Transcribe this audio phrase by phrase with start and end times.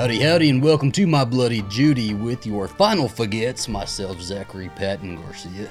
[0.00, 3.68] Howdy, howdy, and welcome to my bloody Judy with your final faguettes.
[3.68, 5.68] Myself, Zachary Patton Garcia.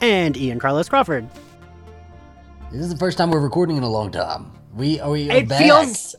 [0.00, 1.28] And Ian Carlos Crawford.
[2.70, 4.50] This is the first time we're recording in a long time.
[4.74, 5.60] We are we are It back.
[5.60, 6.16] feels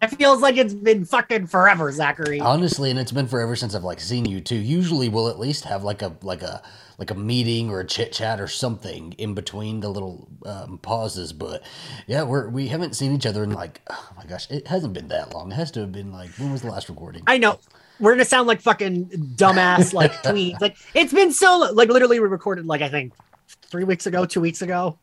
[0.00, 2.38] it feels like it's been fucking forever, Zachary.
[2.38, 4.54] honestly, and it's been forever since I've like seen you too.
[4.54, 6.62] Usually, we'll at least have like a like a
[6.98, 11.32] like a meeting or a chit chat or something in between the little um, pauses.
[11.32, 11.62] But
[12.06, 15.08] yeah, we're we haven't seen each other in like oh my gosh, it hasn't been
[15.08, 15.52] that long.
[15.52, 17.22] It has to have been like when was the last recording?
[17.26, 17.58] I know.
[17.98, 20.60] We're gonna sound like fucking dumbass like tweets.
[20.60, 23.12] Like it's been so like literally we recorded like I think
[23.70, 24.98] three weeks ago, two weeks ago.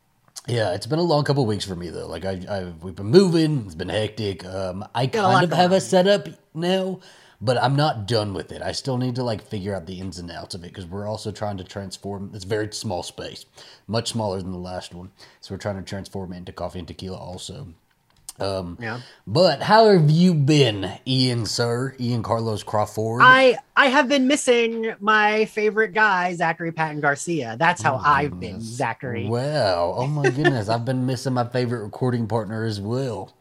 [0.48, 2.08] Yeah, it's been a long couple weeks for me though.
[2.08, 3.64] Like I, I we've been moving.
[3.66, 4.44] It's been hectic.
[4.46, 7.00] Um, I a lot kind of have a setup now,
[7.44, 8.62] but I'm not done with it.
[8.62, 11.06] I still need to like figure out the ins and outs of it because we're
[11.08, 12.32] also trying to transform.
[12.34, 13.46] It's a very small space,
[13.86, 15.12] much smaller than the last one.
[15.42, 17.68] So we're trying to transform it into coffee and tequila also.
[18.40, 19.02] Um, Yeah.
[19.28, 21.96] but how have you been, Ian, sir?
[22.00, 23.22] Ian Carlos Crawford.
[23.22, 27.58] I I have been missing my favorite guy, Zachary Patton Garcia.
[27.60, 28.62] That's how I've been.
[28.62, 29.28] Zachary.
[29.28, 29.94] Wow.
[29.98, 30.70] Oh my goodness.
[30.70, 33.34] I've been missing my favorite recording partner as well.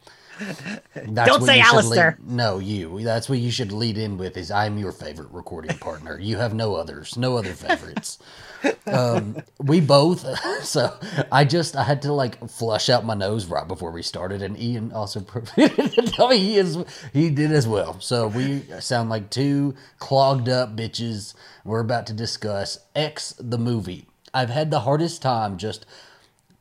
[1.12, 2.18] Don't say Alistair.
[2.20, 3.02] lead- no, you.
[3.02, 6.18] That's what you should lead in with is I'm your favorite recording partner.
[6.18, 7.16] You have no others.
[7.16, 8.18] No other favorites.
[8.86, 10.24] um, we both
[10.62, 10.96] so
[11.30, 14.58] I just I had to like flush out my nose right before we started and
[14.60, 16.78] Ian also to tell me he is
[17.12, 18.00] he did as well.
[18.00, 21.34] So we sound like two clogged up bitches.
[21.64, 24.06] We're about to discuss X the movie.
[24.34, 25.84] I've had the hardest time just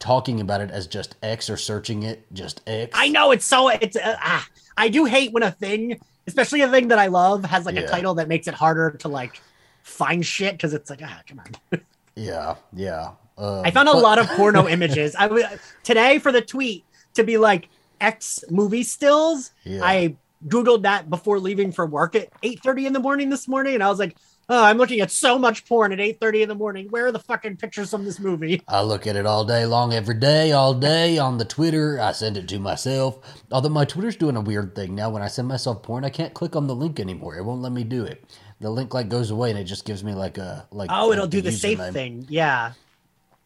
[0.01, 2.91] talking about it as just X or searching it just X.
[2.93, 6.69] I know it's so it's uh, ah, I do hate when a thing, especially a
[6.69, 7.81] thing that I love, has like Yeah.
[7.83, 9.39] a title that makes it harder to like
[9.83, 11.81] find shit because it's like ah come on.
[12.15, 13.11] Yeah, yeah.
[13.37, 15.15] Um, I found a but- lot of porno images.
[15.15, 15.45] I was
[15.83, 17.69] today for the tweet to be like
[18.01, 19.51] X movie stills.
[19.63, 19.79] Yeah.
[19.83, 20.15] I
[20.47, 23.89] googled that before leaving for work at 8:30 in the morning this morning, and I
[23.89, 24.17] was like,
[24.51, 26.87] oh, I'm looking at so much porn at 8:30 in the morning.
[26.89, 28.61] Where are the fucking pictures from this movie?
[28.67, 31.99] I look at it all day long, every day, all day on the Twitter.
[31.99, 33.19] I send it to myself.
[33.51, 35.09] Although my Twitter's doing a weird thing now.
[35.09, 37.37] When I send myself porn, I can't click on the link anymore.
[37.37, 38.23] It won't let me do it.
[38.59, 40.89] The link like goes away and it just gives me like a like.
[40.93, 42.25] Oh, it'll do the safe thing.
[42.29, 42.73] Yeah.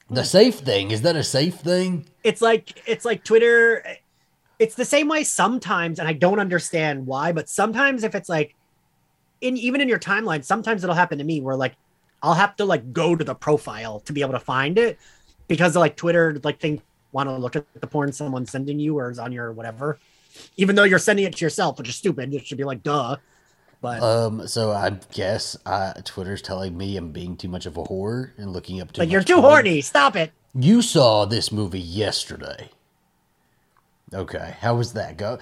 [0.09, 2.05] The safe thing is that a safe thing?
[2.23, 3.85] it's like it's like Twitter.
[4.57, 8.55] It's the same way sometimes, and I don't understand why, but sometimes if it's like
[9.45, 11.75] in even in your timeline, sometimes it'll happen to me where like
[12.21, 14.97] I'll have to like go to the profile to be able to find it
[15.47, 19.09] because like Twitter like think want to look at the porn someone's sending you or
[19.09, 19.99] is on your whatever,
[20.57, 22.33] even though you're sending it to yourself, which is stupid.
[22.33, 23.17] It should be like duh.
[23.81, 27.83] But Um, so I guess uh, Twitter's telling me I'm being too much of a
[27.83, 29.01] whore and looking up too.
[29.01, 29.45] like you're too porn.
[29.45, 29.81] horny.
[29.81, 30.31] Stop it.
[30.55, 32.69] You saw this movie yesterday.
[34.13, 35.37] Okay, how was that go?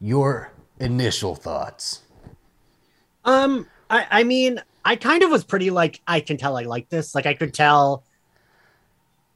[0.00, 2.00] Your initial thoughts.
[3.24, 6.88] Um, I, I mean, I kind of was pretty like, I can tell I like
[6.88, 7.14] this.
[7.14, 8.04] Like, I could tell,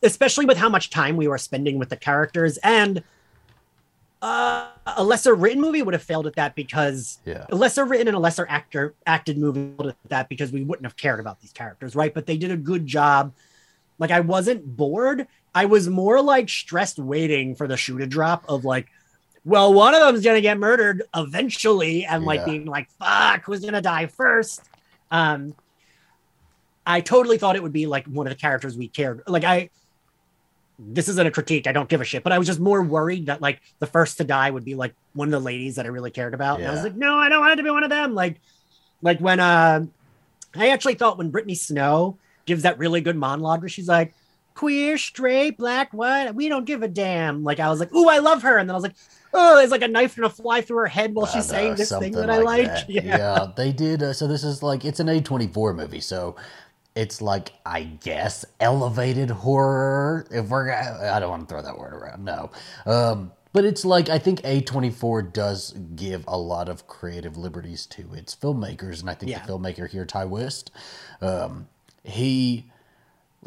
[0.03, 2.59] especially with how much time we were spending with the characters.
[2.59, 3.03] And
[4.21, 7.47] uh, a lesser written movie would have failed at that because Yeah.
[7.51, 10.87] a lesser written and a lesser actor acted movie failed at that because we wouldn't
[10.87, 12.13] have cared about these characters, right?
[12.13, 13.33] But they did a good job.
[13.99, 15.27] Like, I wasn't bored.
[15.55, 18.89] I was more like stressed waiting for the shoe to drop of like,
[19.49, 22.45] well, one of them's gonna get murdered eventually, and like Yeah.
[22.47, 24.61] being like, fuck, who's gonna die first?
[25.11, 25.55] Um,
[26.85, 29.23] I totally thought it would be like one of the characters we cared.
[29.27, 29.71] Like I,
[30.79, 31.67] this isn't a critique.
[31.67, 34.19] I don't give a shit, but I was just more worried that like the first
[34.19, 36.61] to die would be like one of the ladies that I really cared about.
[36.61, 38.15] And I was like, no, I don't want it to be one of them.
[38.15, 38.41] Like,
[39.03, 39.87] like when uh,
[40.55, 44.15] I actually thought when Brittany Snow gives that really good monologue where she's like,
[44.55, 47.45] queer, straight, black, white, we don't give a damn.
[47.45, 48.97] Like I was like, ooh, I love her, and then I was like,
[49.35, 51.91] oh, there's like a knife gonna fly through her head while she's Uh, saying this
[51.91, 52.67] thing that I like.
[52.67, 52.89] that.
[52.91, 53.03] Yeah.
[53.05, 53.47] Yeah.
[53.57, 54.03] they did.
[54.03, 56.37] Uh, so this is like it's an A24 movie, so
[56.95, 60.27] it's like I guess elevated horror.
[60.31, 62.25] If we're, I don't want to throw that word around.
[62.25, 62.51] No,
[62.87, 68.13] um, but it's like I think A24 does give a lot of creative liberties to
[68.15, 69.45] its filmmakers, and I think Yeah.
[69.47, 70.71] the filmmaker here, Ti West,
[71.21, 71.69] um,
[72.05, 72.71] he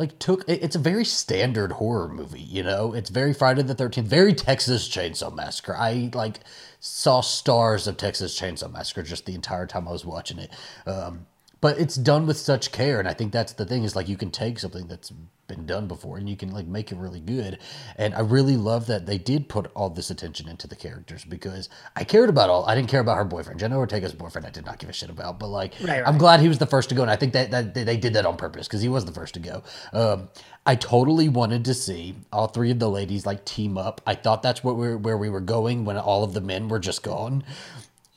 [0.02, 2.94] like took it's a very standard horror movie you know?
[2.94, 5.76] It's very friday the 13th very texas chainsaw massacre.
[5.78, 6.40] I like
[6.80, 10.52] saw stars of texas chainsaw massacre just the entire time i was watching it.
[10.86, 11.28] Um,
[11.62, 14.18] but it's done with such care and i think that's the thing is like you
[14.18, 15.12] can take something that's
[15.48, 17.58] been done before and you can like make it really good
[17.98, 21.68] and i really love that they did put all this attention into the characters because
[21.96, 23.60] i cared about all i didn't care about her boyfriend.
[23.60, 26.08] Jenna ortega's boyfriend i did not give a shit about but like Right, right.
[26.08, 28.14] i'm glad he was the first to go and i think that, that they did
[28.14, 29.64] that on purpose because he was the first to go.
[29.92, 30.30] Um,
[30.66, 34.00] i totally wanted to see all three of the ladies like team up.
[34.08, 36.80] I thought that's what we where we were going when all of the men were
[36.80, 37.44] just gone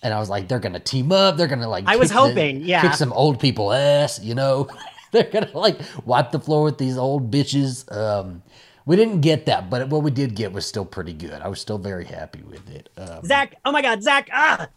[0.05, 1.37] and I was like, they're gonna team up.
[1.37, 1.85] They're gonna like.
[1.89, 2.83] I was kick the- hoping, yeah.
[2.83, 4.21] kick some old people ass.
[4.23, 4.69] You know,
[5.11, 7.91] they're gonna like wipe the floor with these old bitches.
[7.91, 8.43] Um,
[8.87, 11.41] we didn't get that, but what we did get was still pretty good.
[11.41, 12.91] I was still very happy with it.
[12.99, 14.69] Um, Zach, oh my God, Zach, ah,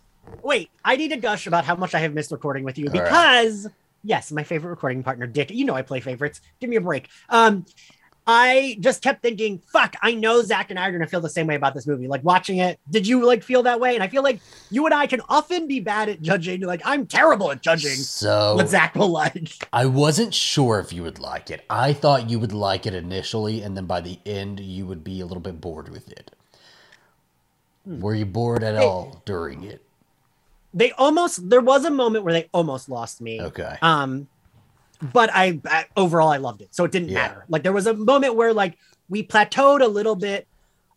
[0.43, 2.93] wait, I need to gush about how much I have missed recording with you All
[2.93, 3.03] right.
[3.03, 3.67] because,
[4.05, 5.51] yes, my favorite recording partner, Dick.
[5.51, 6.39] You know I play favorites.
[6.61, 7.09] Give me a break.
[7.27, 7.65] Um,
[8.29, 11.47] I just kept thinking, fuck, I know Zach and I are gonna feel the same
[11.47, 12.07] way about this movie.
[12.07, 13.95] Like watching it, did you like feel that way?
[13.95, 16.59] And I feel like you and I can often be bad at judging.
[16.61, 19.67] Like I'm terrible at judging so what Zach will like.
[19.71, 21.63] I wasn't sure if you would like it.
[21.69, 25.21] I thought you would like it initially, and then by the end, you would be
[25.21, 26.31] a little bit bored with it.
[27.85, 28.81] Were you bored at Hmm.
[28.81, 28.85] Hey.
[28.85, 29.81] all during it?
[30.73, 33.41] They almost there was a moment where they almost lost me.
[33.41, 33.77] Okay.
[33.81, 34.27] Um,
[35.01, 37.19] but I, I overall I loved it, so it didn't Yeah.
[37.27, 37.45] matter.
[37.49, 38.77] Like there was a moment where like
[39.09, 40.47] we plateaued a little bit.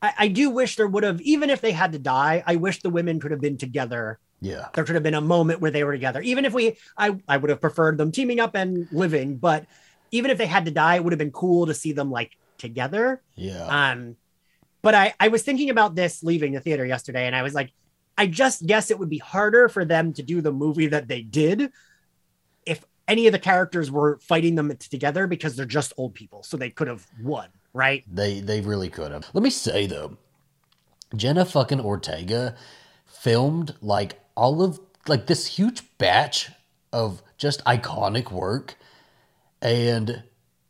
[0.02, 2.80] I, I do wish there would have, even if they had to die, I wish
[2.80, 4.18] the women could have been together.
[4.40, 4.68] Yeah.
[4.74, 6.22] There could have been a moment where they were together.
[6.22, 9.36] Even if we, I, I would have preferred them teaming up and living.
[9.36, 9.66] But
[10.10, 12.32] even if they had to die, it would have been cool to see them like
[12.56, 13.20] together.
[13.36, 13.66] Yeah.
[13.66, 14.16] Um,
[14.82, 17.70] but I, I was thinking about this leaving the theater yesterday, and I was like,
[18.16, 21.20] I just guess it would be harder for them to do the movie that they
[21.22, 21.70] did
[23.10, 26.70] any of the characters were fighting them together because they're just old people, so they
[26.70, 28.04] could have won, right?
[28.10, 29.28] They they really could have.
[29.34, 30.16] Let me say though,
[31.14, 32.54] Jenna fucking Ortega
[33.06, 36.50] filmed like all of like this huge batch
[36.92, 38.76] of just iconic work,
[39.60, 40.22] and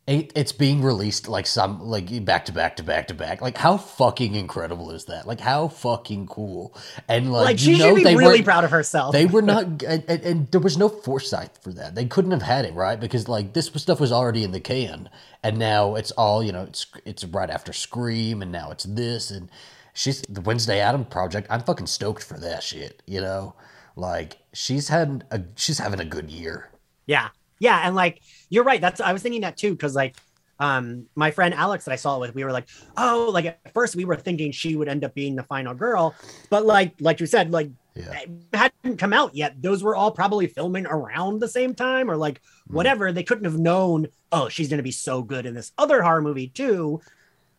[0.07, 3.39] it, it's being released like some like back to back to back to back.
[3.41, 5.27] Like how fucking incredible is that?
[5.27, 6.75] Like how fucking cool!
[7.07, 9.13] And like, Like you she know should be they really proud of herself.
[9.13, 11.93] they were not, and, and, and there was no foresight for that.
[11.93, 15.07] They couldn't have had it right because like this stuff was already in the can,
[15.43, 16.63] and now it's all you know.
[16.63, 19.49] It's it's right after Scream, and now it's this, and
[19.93, 21.47] she's the Wednesday Adam project.
[21.51, 23.03] I'm fucking stoked for that shit.
[23.05, 23.55] You know,
[23.95, 26.69] like she's had a she's having a good year.
[27.05, 27.29] Yeah.
[27.61, 27.79] Yeah.
[27.85, 28.81] And like, you're right.
[28.81, 29.77] That's, I was thinking that too.
[29.77, 30.17] Cause like,
[30.59, 32.67] um, my friend Alex that I saw it with, we were like,
[32.97, 36.15] oh, like at first we were thinking she would end up being the final girl.
[36.49, 38.19] But like, like you said, like, Yeah,
[38.53, 39.61] hadn't come out yet.
[39.61, 42.75] Those were all probably filming around the same time or like Hmm.
[42.75, 43.11] whatever.
[43.11, 46.21] They couldn't have known, oh, she's going to be so good in this other horror
[46.21, 47.01] movie too.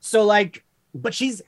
[0.00, 0.64] So like,
[0.94, 1.42] but she's,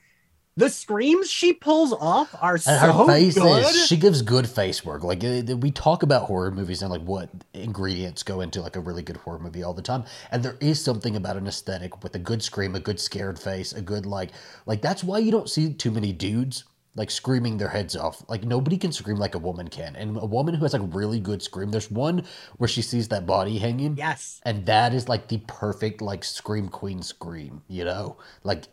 [0.57, 3.65] the screams she pulls off are so her face good.
[3.65, 5.03] is she gives good face work.
[5.03, 9.03] Like we talk about horror movies and like what ingredients go into like a really
[9.03, 12.19] good horror movie all the time, and there is something about an aesthetic with a
[12.19, 14.31] good scream, a good scared face, a good like
[14.65, 16.63] like that's why you don't see too many dudes
[16.95, 18.23] like screaming their heads off.
[18.29, 21.19] Like nobody can scream like a woman can, and a woman who has like really
[21.19, 21.71] good scream.
[21.71, 22.23] There's one
[22.57, 23.97] where she sees that body hanging.
[23.97, 24.39] yes.
[24.43, 28.17] And that is like the perfect like scream queen scream, you know?
[28.43, 28.67] Like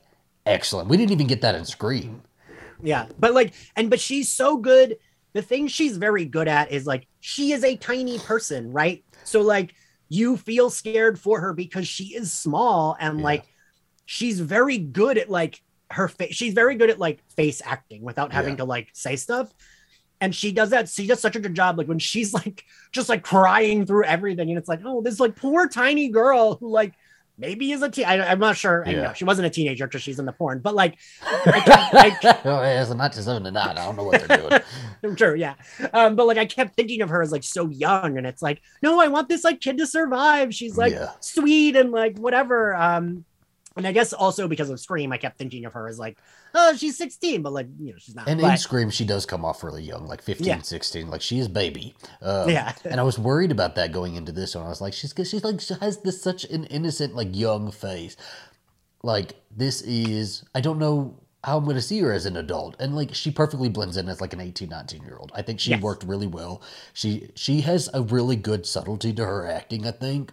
[0.47, 0.89] excellent.
[0.89, 2.23] We didn't even get that in Scream.
[2.83, 4.97] Yeah, but like, and but she's so good.
[5.35, 9.05] The thing she's very good at is like she is a tiny person, right?
[9.25, 9.75] So like
[10.09, 13.25] you feel scared for her because she is small and Yeah.
[13.25, 13.45] like
[14.05, 16.35] she's very good at like her face.
[16.35, 18.57] She's very good at like face acting without having Yeah.
[18.59, 19.53] to like say stuff.
[20.21, 20.89] And she does that.
[20.89, 21.79] She does such a good job.
[21.79, 25.35] Like when she's like just like crying through everything, and it's like, oh, this like
[25.35, 26.93] poor tiny girl who like
[27.43, 28.07] maybe is a teen.
[28.07, 28.87] I, I'm not sure.
[28.87, 29.03] I Yeah.
[29.03, 30.97] know she wasn't a teenager because she's in the porn, but like
[31.27, 33.57] I kept- I kept- oh, yeah, it's a 1979.
[33.57, 34.61] I don't know what they're doing.
[35.05, 35.55] I'm sure, yeah.
[35.93, 38.63] Um, but like I kept thinking of her as like so young, and it's like,
[38.83, 40.55] no, I want this like kid to survive.
[40.55, 41.11] She's like Yeah.
[41.21, 42.75] sweet and like whatever.
[42.77, 43.25] Um,
[43.77, 46.19] and I guess also because of Scream, I kept thinking of her as like,
[46.55, 48.29] oh, she's 16, but like you know, she's not.
[48.29, 50.61] And But- in Scream, she does come off really young, like 15, Yeah.
[50.63, 51.09] 16.
[51.09, 51.95] Like she is baby.
[52.21, 52.73] Um, Yeah.
[52.85, 54.65] and I was worried about that going into this one.
[54.67, 58.17] I was like, she's she's like she has this such an innocent, like young face.
[59.03, 62.77] Like this is, I don't know how I'm going to see her as an adult,
[62.79, 65.33] and like she perfectly blends in as like an 18, 19 year old.
[65.35, 65.83] I think she Yes.
[65.83, 66.63] worked really well.
[66.93, 69.85] She she has a really good subtlety to her acting.
[69.85, 70.33] I think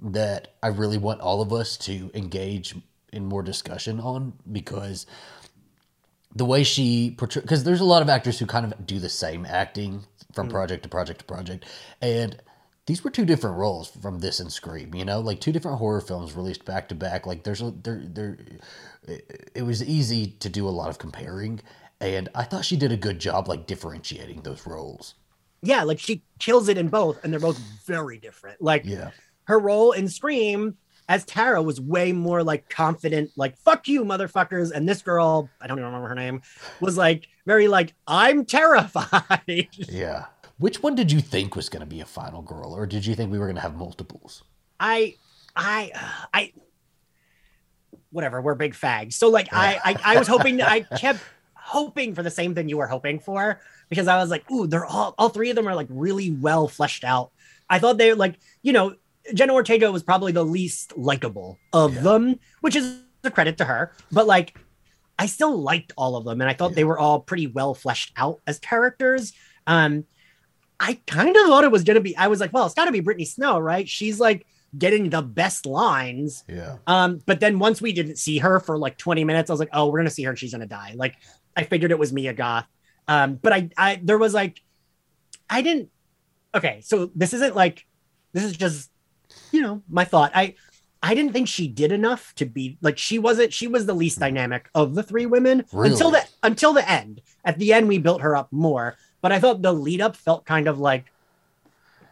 [0.00, 2.74] that I really want all of us to engage
[3.12, 5.06] in more discussion on because
[6.34, 9.08] the way she portrays because there's a lot of actors who kind of do the
[9.08, 10.50] same acting from mm.
[10.50, 11.64] project to project to project.
[12.00, 12.40] And
[12.86, 16.00] these were two different roles from this and scream you know like two different horror
[16.00, 17.26] films released back to back.
[17.26, 18.38] Like there's a there there
[19.06, 21.60] it, it was easy to do a lot of comparing.
[22.00, 25.14] And i thought she did a good job like differentiating those roles.
[25.62, 28.62] Yeah, like she kills it in both, and they're both very different.
[28.62, 29.10] Like yeah
[29.48, 30.76] her role in Scream
[31.08, 35.66] as Tara was way more like confident, like "fuck you, motherfuckers," and this girl, I
[35.66, 36.42] don't even remember her name,
[36.80, 39.68] was like very like I'm terrified.
[39.88, 40.26] yeah
[40.58, 43.14] which one did you think was going to be a final girl or did you
[43.14, 44.42] think we were going to have multiples
[44.80, 45.16] I,
[45.56, 46.52] I, uh, I,
[48.10, 48.40] whatever.
[48.40, 49.14] We're big fags.
[49.14, 50.62] So like, I, I, I was hoping.
[50.62, 51.20] I kept
[51.54, 54.86] hoping for the same thing you were hoping for because I was like, ooh, they're
[54.86, 57.30] all all three of them are like really well fleshed out.
[57.68, 58.94] I thought they were like, you know,
[59.34, 62.00] Jenna Ortega was probably the least likable of Yeah.
[62.02, 63.92] them, which is a credit to her.
[64.12, 64.56] But like,
[65.18, 68.12] I still liked all of them, and I thought they were all pretty well fleshed
[68.16, 69.32] out as characters.
[69.66, 70.04] Um,
[70.80, 72.16] I kind of thought it was gonna be.
[72.16, 73.88] I was like, well, it's got to be Brittany Snow, right?
[73.88, 76.44] She's like getting the best lines.
[76.48, 76.76] Yeah.
[76.86, 79.70] Um, but then once we didn't see her for like 20 minutes, I was like,
[79.72, 80.92] oh, we're gonna see her and she's gonna die.
[80.94, 81.16] Like
[81.56, 82.66] I figured it was Mia Goth.
[83.08, 84.62] Um, but I I there was like
[85.50, 85.90] I didn't
[86.54, 87.86] okay, so this isn't like
[88.32, 88.90] this is just
[89.52, 90.32] you know my thought.
[90.34, 90.54] I
[91.02, 94.18] I didn't think she did enough to be like she wasn't she was the least
[94.18, 97.20] dynamic of the three women until the until the end.
[97.44, 100.44] At the end we built her up more, but I thought the lead up felt
[100.44, 101.12] kind of like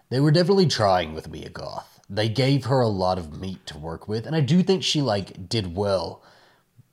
[0.09, 2.00] They were definitely trying with Mia Goth.
[2.09, 5.02] They gave her a lot of meat to work with, and I do think she
[5.02, 6.23] like did well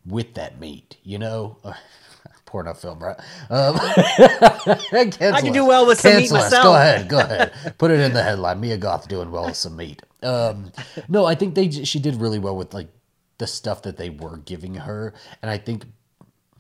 [0.06, 0.98] with that meat.
[1.04, 1.58] You know,
[2.46, 3.18] porno film, right?
[3.52, 6.64] Um, I I can do well with some meat myself.
[6.64, 7.54] Go ahead, go ahead.
[7.78, 8.60] Put it in the headline.
[8.60, 10.02] Mia Goth doing well with some meat.
[10.24, 10.72] Um,
[11.08, 12.90] no, I think they she did really well with like
[13.38, 15.86] the stuff that they were giving her, and I think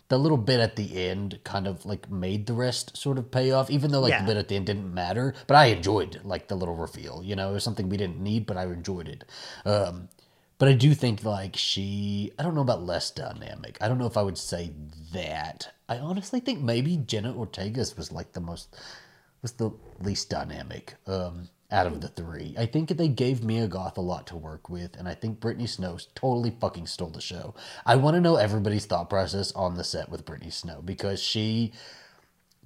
[0.09, 3.51] the little bit at the end kind of like made the rest sort of pay
[3.51, 4.21] off, even though like Yeah.
[4.21, 5.33] the bit at the end didn't matter.
[5.47, 7.23] But I enjoyed like the little reveal.
[7.23, 9.23] You know, it was something we didn't need, but I enjoyed it.
[9.65, 10.09] Um,
[10.59, 13.77] but I do think like she, I don't know about less dynamic.
[13.81, 14.71] I don't know if I would say
[15.13, 15.73] that.
[15.89, 18.75] I honestly think maybe Jenna Ortega's was like the most,
[19.41, 22.55] was the least dynamic um, out of the three.
[22.57, 25.67] I think they gave Mia Goth a lot to work with, and I think Brittany
[25.67, 27.55] Snow totally fucking stole the show.
[27.85, 31.73] I want to know everybody's thought process on the set with Brittany Snow because she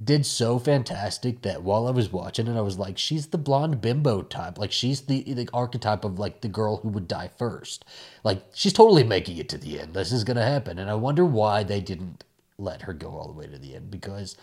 [0.03, 3.81] did so fantastic that while I was watching it, I was like, she's the blonde
[3.81, 4.59] bimbo type.
[4.59, 7.85] Like she's the the archetype of like the girl who would die first.
[8.23, 9.93] Like she's totally making it to the end.
[9.93, 12.23] This is gonna happen, and I wonder why they didn't
[12.59, 14.35] let her go all the way to the end because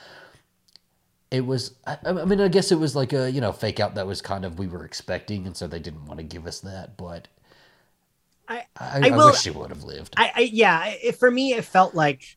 [1.35, 1.75] it was.
[1.87, 4.23] I, I mean, I guess it was like a you know fake out that was
[4.23, 6.97] kind of we were expecting, and so they didn't want to give us that.
[6.97, 7.29] But
[8.49, 10.15] I I, I will- wish she would have lived.
[10.17, 12.37] I, I yeah, it, for me, it felt like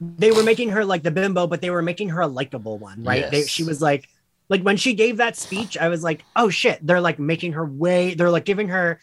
[0.00, 3.04] they were making her like the bimbo, but they were making her a likable one,
[3.04, 3.30] right?
[3.30, 4.08] They, she was like,
[4.48, 7.64] like when she gave that speech, I was like, oh shit, they're like making her
[7.64, 9.00] way, they're like giving her,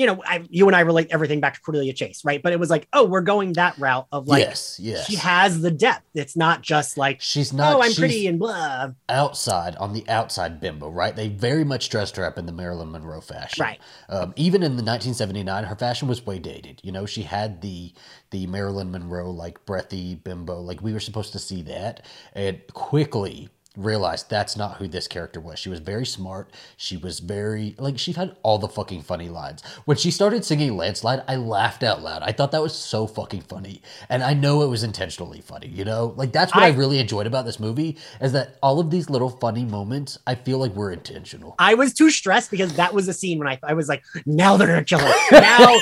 [0.00, 2.42] you know, I, you and I relate everything back to Cordelia Chase, right?
[2.42, 5.04] But it was like, oh, we're going that route of like, yes, yes.
[5.04, 6.06] she has the depth.
[6.14, 7.76] It's not just like, She's not.
[7.76, 8.92] oh, I'm pretty and blah.
[9.10, 11.14] outside on the outside bimbo, right?
[11.14, 13.62] They very much dressed her up in the Marilyn Monroe fashion.
[13.62, 13.78] Right.
[14.08, 16.80] Um, even in the 1979, her fashion was way dated.
[16.82, 17.92] You know, she had the
[18.30, 20.62] the Marilyn Monroe like breathy bimbo.
[20.62, 25.40] Like we were supposed to see that, and quickly realized that's not who this character
[25.40, 25.58] was.
[25.58, 26.50] She was very smart.
[26.76, 29.62] She was very like she had all the fucking funny lines.
[29.84, 32.22] When she started singing Landslide, I laughed out loud.
[32.22, 33.80] I thought that was so fucking funny.
[34.08, 36.14] And I know it was intentionally funny, you know?
[36.16, 39.08] Like that's what I, I- really enjoyed about this movie is that all of these
[39.08, 41.54] little funny moments, I feel like were intentional.
[41.58, 44.56] I was too stressed because that was a scene when I, I was like, now
[44.56, 45.14] they're gonna kill her.
[45.30, 45.76] Now,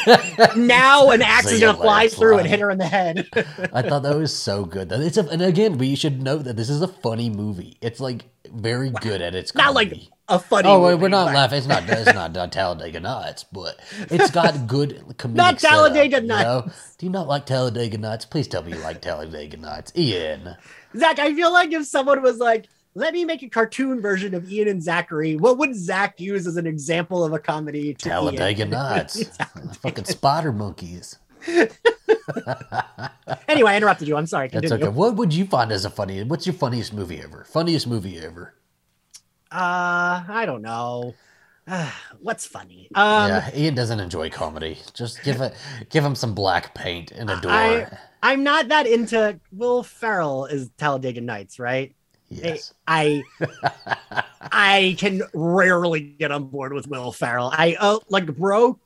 [0.56, 3.28] now an axe is gonna fly through and hit her in the head.
[3.72, 4.92] I thought that was so good.
[4.92, 7.77] It's a, and again, we should note that this is a funny movie.
[7.80, 9.92] It's like very good at its not like
[10.28, 10.68] a funny.
[10.68, 11.58] Oh, well, movie, we're not but- laughing.
[11.58, 11.88] It's not.
[11.88, 13.78] It's not uh, Talladega Nights, but
[14.10, 15.34] it's got good comedic.
[15.34, 16.70] Not setup, Talladega you know?
[16.98, 18.24] Do you not like Talladega Nights?
[18.24, 20.56] Please tell me you like Talladega Nights, Ian.
[20.96, 24.50] Zach, I feel like if someone was like, let me make a cartoon version of
[24.50, 27.94] Ian and Zachary, what would Zach use as an example of a comedy?
[27.94, 28.70] To Talladega Ian?
[28.70, 29.24] Nights,
[29.82, 31.16] fucking spider monkeys.
[33.48, 34.16] anyway, I interrupted you.
[34.16, 34.48] I'm sorry.
[34.48, 34.88] That's okay.
[34.88, 36.22] What would you find as a funny?
[36.22, 37.44] What's your funniest movie ever?
[37.44, 38.54] Funniest movie ever?
[39.50, 41.14] Uh, I don't know.
[41.66, 42.88] Uh, what's funny?
[42.94, 44.78] Um, yeah, Ian doesn't enjoy comedy.
[44.94, 45.54] Just give it,
[45.90, 47.50] give him some black paint and a door.
[47.52, 47.86] I-
[48.20, 51.94] I'm not that into Will Ferrell is Talladega Nights, right?
[52.30, 52.74] yes.
[52.86, 53.22] I
[54.52, 57.50] I can rarely get on board with Will Ferrell.
[57.52, 58.78] I uh, like bro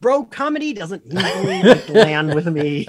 [0.00, 2.86] bro comedy doesn't usually land with me.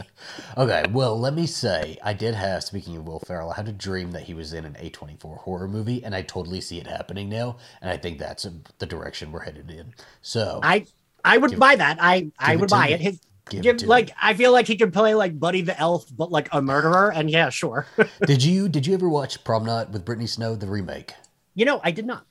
[0.58, 3.72] Okay, well, let me say, I did have, speaking of Will Ferrell, I had a
[3.74, 7.30] dream that he was in an A24 horror movie, and I totally see it happening
[7.30, 8.48] now, and I think that's
[8.80, 9.94] the direction we're headed in.
[10.22, 10.86] So, I
[11.24, 11.98] I would Give- buy that.
[12.02, 12.94] I I give it would buy me.
[12.94, 13.02] it.
[13.02, 14.14] His give give it like me.
[14.22, 17.12] I feel like he could play like Buddy the Elf, but like a murderer.
[17.14, 17.86] And yeah, sure.
[18.26, 21.14] Did you did you ever watch Prom Night with Brittany Snow, the remake?
[21.56, 22.26] you know, I did not.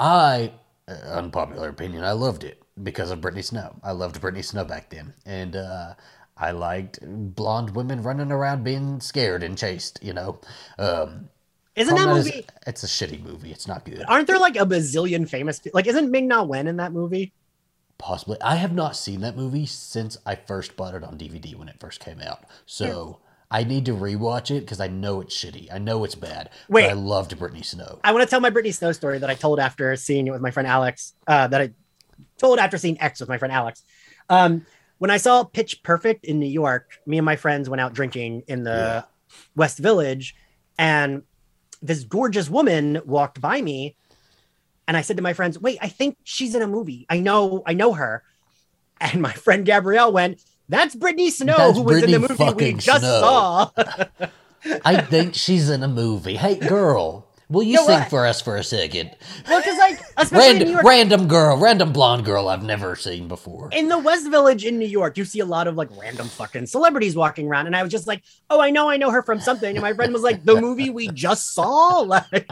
[0.00, 0.52] I,
[0.86, 3.76] uh, unpopular opinion, I loved it because of Brittany Snow.
[3.82, 5.94] I loved Brittany Snow back then, and uh,
[6.36, 9.98] I liked blonde women running around being scared and chased.
[10.02, 10.40] You know,
[10.78, 11.28] um,
[11.76, 12.46] Isn't that Night is- movie?
[12.66, 13.50] it's a shitty movie.
[13.50, 14.04] It's not good.
[14.08, 15.60] Aren't there like a bazillion famous?
[15.72, 17.32] Like, isn't Ming Na Wen in that movie?
[17.98, 18.40] Possibly.
[18.40, 21.80] I have not seen that movie since I first bought it on DVD when it
[21.80, 22.44] first came out.
[22.64, 23.18] So
[23.50, 25.66] I need to rewatch it because I know it's shitty.
[25.72, 26.50] I know it's bad.
[26.68, 26.82] Wait.
[26.84, 27.98] but I loved Brittany Snow.
[28.04, 30.40] I want to tell my Brittany Snow story that I told after seeing it with
[30.40, 31.14] my friend Alex.
[31.26, 31.70] Uh, that I
[32.38, 33.82] told after seeing X with my friend Alex.
[34.28, 34.64] Um,
[34.98, 38.42] when I saw Pitch Perfect in New York, me and my friends went out drinking
[38.48, 39.02] in the Yeah.
[39.54, 40.34] West Village,
[40.78, 41.22] and
[41.82, 43.94] this gorgeous woman walked by me,
[44.88, 47.06] and I said to my friends, "Wait, I think she's in a movie.
[47.08, 48.22] I know, I know her."
[49.00, 52.72] And my friend Gabrielle went, "That's Brittany Snow, That's who was in the movie we
[52.74, 53.70] just Snow." saw."
[54.84, 56.34] I think she's in a movie.
[56.36, 59.10] Hey, girl, will you No, sing for us for a second?
[59.48, 62.94] well, because like, especially in New Random, York, random girl, random blonde girl I've never
[62.96, 63.70] seen before.
[63.72, 66.66] in the West Village in New York, you see a lot of like random fucking
[66.66, 69.40] celebrities walking around, and I was just like, "Oh, I know, I know her from
[69.40, 72.48] something." And my friend was like, "The movie we just saw." Like,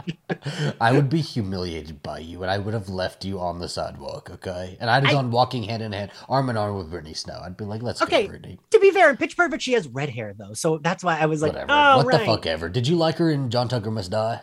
[0.81, 4.29] I would be humiliated by you, and I would have left you on the sidewalk,
[4.31, 4.77] okay?
[4.79, 7.39] And I'd have I- gone walking hand in hand, arm in arm with Brittany Snow.
[7.43, 8.23] I'd be like, "Let's Okay.
[8.23, 11.03] go, Brittany." to be fair, in Pitch Perfect, she has red hair though, so that's
[11.03, 11.71] why I was like, Whatever.
[11.71, 12.67] "Oh, what right." the fuck ever.
[12.69, 14.41] Did you like her in John Tucker Must Die?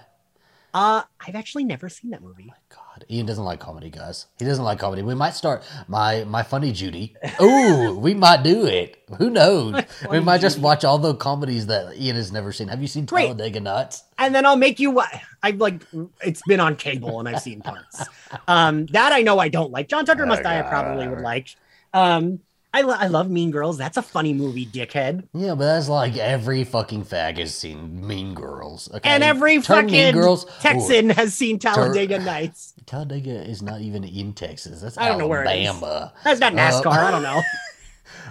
[0.74, 2.48] Uh, I've actually never seen that movie.
[2.48, 4.26] Oh my God, Ian doesn't like comedy, guys.
[4.40, 5.02] He doesn't like comedy.
[5.02, 7.14] We might start my my funny Judy.
[7.40, 9.00] Ooh, we might do it.
[9.18, 9.80] Who knows?
[10.10, 12.66] we might just watch all the comedies that Ian has never seen.
[12.66, 13.26] Have you seen Great.
[13.26, 14.02] Talladega Nights?
[14.18, 15.08] And then I'll make you what
[15.44, 15.80] I've like.
[16.22, 18.04] It's been on cable and I've seen parts.
[18.48, 19.86] Um, that I know I don't like.
[19.88, 20.58] John Tucker Must Die.
[20.58, 21.54] I probably would like.
[21.92, 22.40] Um,
[22.74, 23.78] I, lo- I love Mean Girls.
[23.78, 25.26] That's a funny movie, dickhead.
[25.32, 28.90] Yeah, but that's like every fucking fag has seen Mean Girls.
[28.92, 29.08] Okay?
[29.08, 30.44] And every Turn fucking Girls.
[30.44, 32.74] Ooh, Texan has seen Talladega Nights.
[32.86, 34.80] Talladega is not even in Texas.
[34.82, 35.68] That's I don't know where it is.
[35.68, 36.12] Alabama.
[36.24, 36.86] That's not NASCAR.
[36.92, 37.42] I don't know.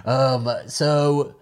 [0.06, 0.68] Um.
[0.68, 1.34] So,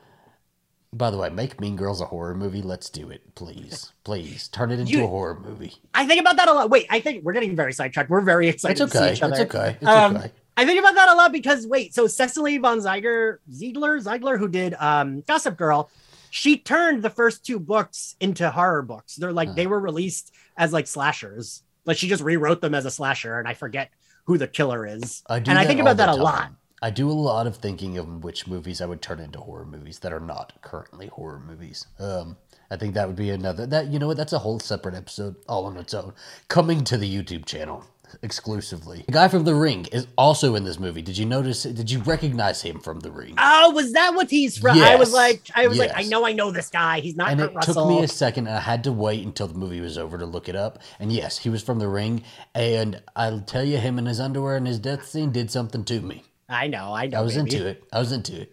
[0.92, 2.62] by the way, make Mean Girls a horror movie.
[2.62, 4.48] Let's do it, please, please.
[4.48, 5.74] Turn it into You- a horror movie.
[5.94, 6.70] I think about that a lot.
[6.70, 8.10] Wait, I think we're getting very sidetracked.
[8.10, 9.12] We're very excited It's to see okay.
[9.14, 9.32] each other.
[9.42, 9.76] It's okay.
[9.80, 10.32] It's Um, okay.
[10.56, 14.48] I think about that a lot because wait, so Cecily von Ziegler, Ziegler, Ziegler, who
[14.48, 15.90] did um, Gossip Girl,
[16.30, 19.16] she turned the first two books into horror books.
[19.16, 21.62] They're like they were released as like slashers.
[21.84, 23.90] Like she just rewrote them as a slasher, and I forget
[24.24, 25.22] who the killer is.
[25.28, 26.52] I do and I think about that a lot.
[26.80, 30.00] I do a lot of thinking of which movies I would turn into horror movies
[30.00, 31.86] that are not currently horror movies.
[32.00, 32.36] Um,
[32.72, 35.36] I think that would be another that you know what that's a whole separate episode
[35.48, 36.14] all on its own
[36.48, 37.84] coming to the YouTube channel
[38.22, 39.04] exclusively.
[39.06, 41.02] The guy from The Ring is also in this movie.
[41.02, 41.62] Did you notice?
[41.62, 43.34] Did you recognize him from The Ring?
[43.38, 44.78] Oh, was that what he's from?
[44.78, 47.00] I was like, I was like, I know, I know this guy.
[47.00, 47.74] He's not and Kurt it Russell.
[47.74, 50.26] took me a second and i had to wait until the movie was over to
[50.26, 52.22] look it up and yes he was from the ring
[52.54, 56.00] and i'll tell you him in his underwear and his death scene did something to
[56.00, 57.18] me I know, I know.
[57.18, 57.50] i was baby.
[57.56, 58.52] into it i was into it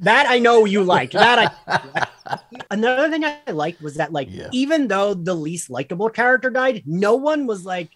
[0.00, 1.12] That I know you liked.
[1.12, 2.40] That I.
[2.70, 4.48] Another thing I liked was that, like, Yeah.
[4.52, 7.90] even though the least likable character died, no one was like,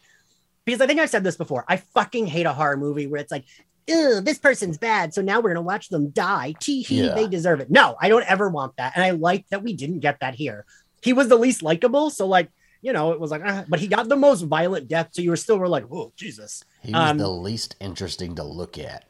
[0.64, 1.64] because I think I've said this before.
[1.68, 3.44] I fucking hate a horror movie where it's like,
[3.86, 6.54] this person's bad, so now we're gonna watch them die.
[6.58, 7.14] Tee hee, Yeah.
[7.14, 7.70] they deserve it.
[7.70, 10.64] No, I don't ever want that, and I like that we didn't get that here.
[11.02, 12.50] He was the least likable, so like,
[12.80, 15.28] you know, it was like, ah, but he got the most violent death, so you
[15.30, 19.04] were still were like, oh Jesus, he was Um, the least interesting to look at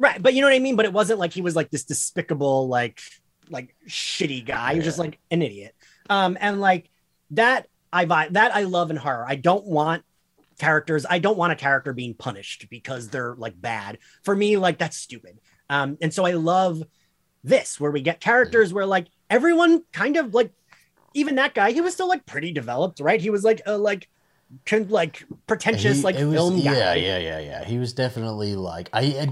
[0.00, 0.76] Right, but you know what I mean.
[0.76, 3.00] But it wasn't like he was like this despicable, like
[3.50, 4.72] like shitty guy.
[4.72, 5.74] He was just like an idiot.
[6.08, 6.88] Um, and like
[7.32, 9.24] that I buy that I love in horror.
[9.26, 10.04] I don't want
[10.58, 11.06] characters.
[11.08, 13.98] I don't want a character being punished because they're like bad.
[14.22, 15.38] For me, like that's stupid.
[15.70, 16.82] Um, and so I love
[17.44, 20.52] this where we get characters where like everyone kind of like
[21.14, 21.72] even that guy.
[21.72, 23.20] He was still like pretty developed, right?
[23.20, 24.08] He was like a like
[24.66, 26.72] con- like pretentious He- like was- film guy.
[26.76, 29.28] yeah yeah yeah yeah he was definitely like i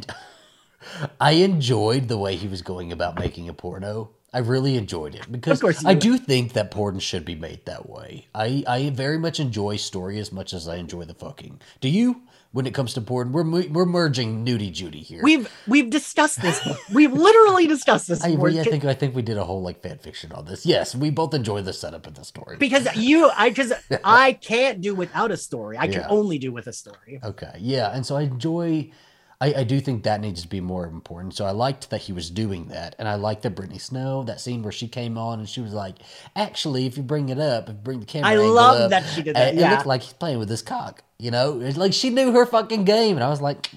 [1.21, 5.31] i enjoyed the way he was going about making a porno I really enjoyed it
[5.31, 8.27] because course I do think that porn should be made that way.
[8.35, 11.61] I, I very much enjoy story as much as I enjoy the fucking.
[11.81, 12.23] Do you?
[12.53, 15.21] When it comes to porn, we're we're merging nudie Judy here.
[15.23, 16.67] We've we've discussed this.
[16.95, 18.23] we've literally discussed this.
[18.25, 18.49] I, before.
[18.49, 20.65] I think I think we did a whole like fan fiction on this.
[20.65, 22.57] Yes, we both enjoy the setup of the story.
[22.57, 25.77] because you, I because I can't do without a story.
[25.77, 26.09] I can Yeah.
[26.09, 27.21] only do with a story.
[27.23, 28.91] Okay, yeah, and so I enjoy.
[29.41, 31.35] I, I do think that needs to be more important.
[31.35, 34.41] So I liked that he was doing that, and I liked that Brittany Snow that
[34.41, 35.97] scene where she came on and she was like,
[36.35, 39.23] "Actually, if you bring it up, if bring the camera." I love up, that she
[39.23, 39.55] did that.
[39.55, 39.73] It Yeah.
[39.73, 41.03] looked like he's playing with his cock.
[41.19, 43.71] You know, it's like she knew her fucking game, and I was like,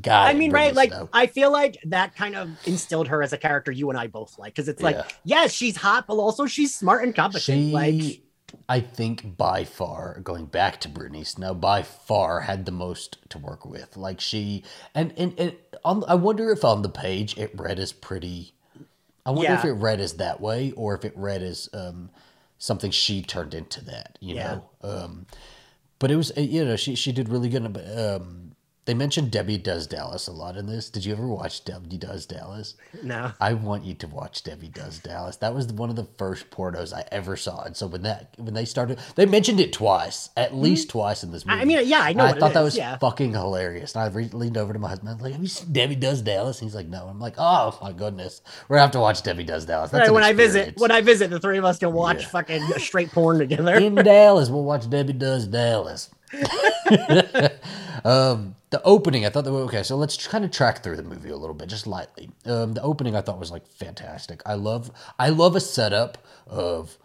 [0.00, 0.74] "God." I mean, right?
[0.74, 4.08] Like, I feel like that kind of instilled her as a character you and I
[4.08, 5.04] both like because it's like, Yeah.
[5.24, 7.44] yes, she's hot, but also she's smart and competent.
[7.44, 8.20] She, like,
[8.68, 13.38] I think by far, going back to Brittany Snow, by far had the most to
[13.38, 13.96] work with.
[13.96, 14.64] Like she,
[14.94, 18.54] and and, and on, I wonder if on the page it read as pretty.
[19.26, 22.10] I wonder if it read as that way, or if it read as um,
[22.58, 24.18] something she turned into that.
[24.20, 24.54] You Yeah.
[24.54, 25.26] know, um,
[25.98, 27.64] but it was you know she she did really good.
[27.98, 28.52] Um,
[28.86, 30.90] they mentioned Debbie Does Dallas a lot in this.
[30.90, 32.74] Did you ever watch Debbie Does Dallas?
[33.02, 33.32] No.
[33.40, 35.36] I want you to watch Debbie Does Dallas.
[35.36, 37.62] That was one of the first pornos I ever saw.
[37.62, 41.32] And so when that when they started, they mentioned it twice, at least twice in
[41.32, 41.60] this movie.
[41.60, 42.98] I mean, yeah, I know I thought that was yeah.
[42.98, 43.94] fucking hilarious.
[43.94, 46.60] And I re- leaned over to my husband, like, "Have you seen Debbie Does Dallas?"
[46.60, 49.44] And He's like, "No." I'm like, "Oh my goodness, we're gonna have to watch Debbie
[49.44, 51.92] Does Dallas." That's Right, when I visit, when I visit, the three of us can
[51.92, 52.28] watch Yeah.
[52.28, 53.74] fucking straight porn together.
[53.76, 54.50] in Dallas.
[54.50, 56.10] We'll watch Debbie Does Dallas.
[58.04, 59.84] um, the opening, I thought that okay.
[59.84, 62.30] So let's kind of track through the movie a little bit, just lightly.
[62.44, 64.42] Um, the opening, I thought was like fantastic.
[64.44, 66.98] I love, I love a setup of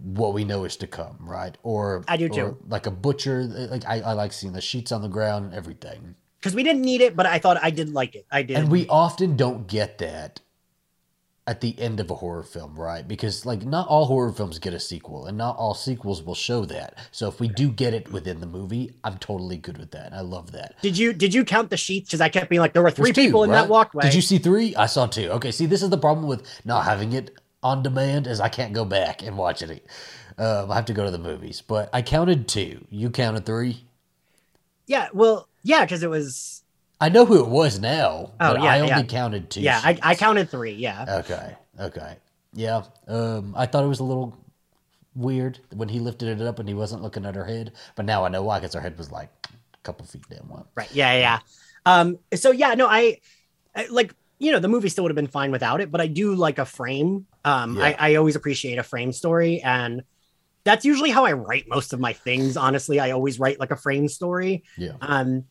[0.00, 1.58] what we know is to come, right?
[1.64, 2.56] Or I do or too.
[2.68, 3.42] Like a butcher.
[3.42, 6.14] Like I, I like seeing the sheets on the ground and everything.
[6.38, 8.26] Because we didn't need it, but I thought I did like it.
[8.30, 8.56] I did.
[8.56, 10.38] And we often don't get that
[11.50, 13.08] at the end of a horror film, right?
[13.08, 16.64] Because like not all horror films get a sequel and not all sequels will show
[16.66, 16.96] that.
[17.10, 20.12] So if we do get it within the movie, I'm totally good with that.
[20.12, 20.76] I love that.
[20.80, 22.08] did you did you count the sheets?
[22.08, 23.62] Because I kept being like, there were three two, people in right?
[23.62, 24.04] that walkway.
[24.04, 24.76] Did you see three?
[24.76, 25.28] I saw two.
[25.30, 28.72] Okay, see this is the problem with not having it on demand is I can't
[28.72, 29.84] go back and watch it.
[30.38, 31.64] Um, I have to go to the movies.
[31.66, 32.86] But I counted two.
[32.90, 33.86] You counted three?
[34.86, 36.59] Yeah, well, yeah, because it was.
[37.00, 39.02] I know who it was now, Oh, but yeah, I only yeah.
[39.04, 39.60] counted two.
[39.62, 40.72] Yeah, I, I counted three.
[40.72, 41.56] Yeah, Okay.
[41.78, 42.16] Okay.
[42.52, 42.82] Yeah.
[43.08, 44.36] Um, I thought it was a little
[45.14, 48.24] weird when he lifted it up and he wasn't looking at her head, but now
[48.24, 49.30] I know why because her head was like
[49.74, 50.48] a couple feet down.
[50.48, 50.64] One.
[50.74, 50.92] right.
[50.94, 51.18] Yeah, yeah.
[51.20, 51.38] yeah.
[51.86, 52.18] Um.
[52.34, 53.18] So yeah, no, I,
[53.74, 56.06] I like you know the movie still would have been fine without it, but I
[56.06, 57.26] do like a frame.
[57.44, 57.84] Um, Yeah.
[57.84, 60.02] I, I always appreciate a frame story, and
[60.64, 62.56] that's usually how I write most of my things.
[62.58, 64.64] Honestly, I always write like a frame story.
[64.76, 64.92] Yeah.
[65.00, 65.44] Um,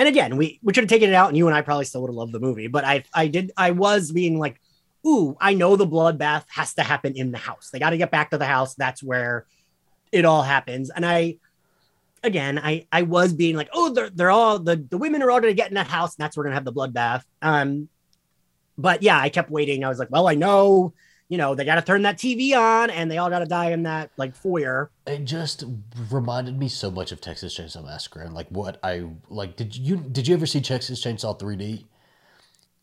[0.00, 2.00] and again, we we should have taken it out, and you and I probably still
[2.00, 2.68] would have loved the movie.
[2.68, 4.58] But I I did I was being like,
[5.06, 7.68] ooh, I know the bloodbath has to happen in the house.
[7.70, 8.74] They got to get back to the house.
[8.74, 9.44] That's where
[10.10, 10.88] it all happens.
[10.88, 11.36] And I,
[12.24, 15.38] again, I I was being like, oh, they're they're all the the women are all
[15.38, 17.24] going to get in that house, and that's where we're going to have the bloodbath.
[17.42, 17.90] Um,
[18.78, 19.84] but yeah, I kept waiting.
[19.84, 20.94] I was like, well, I know.
[21.30, 23.70] You know, they got to turn that TV on and they all got to die
[23.70, 24.90] in that like foyer.
[25.06, 25.62] It just
[26.10, 29.56] reminded me so much of Texas Chainsaw Massacre and like what I like.
[29.56, 31.84] Did you did you ever see Texas Chainsaw 3D?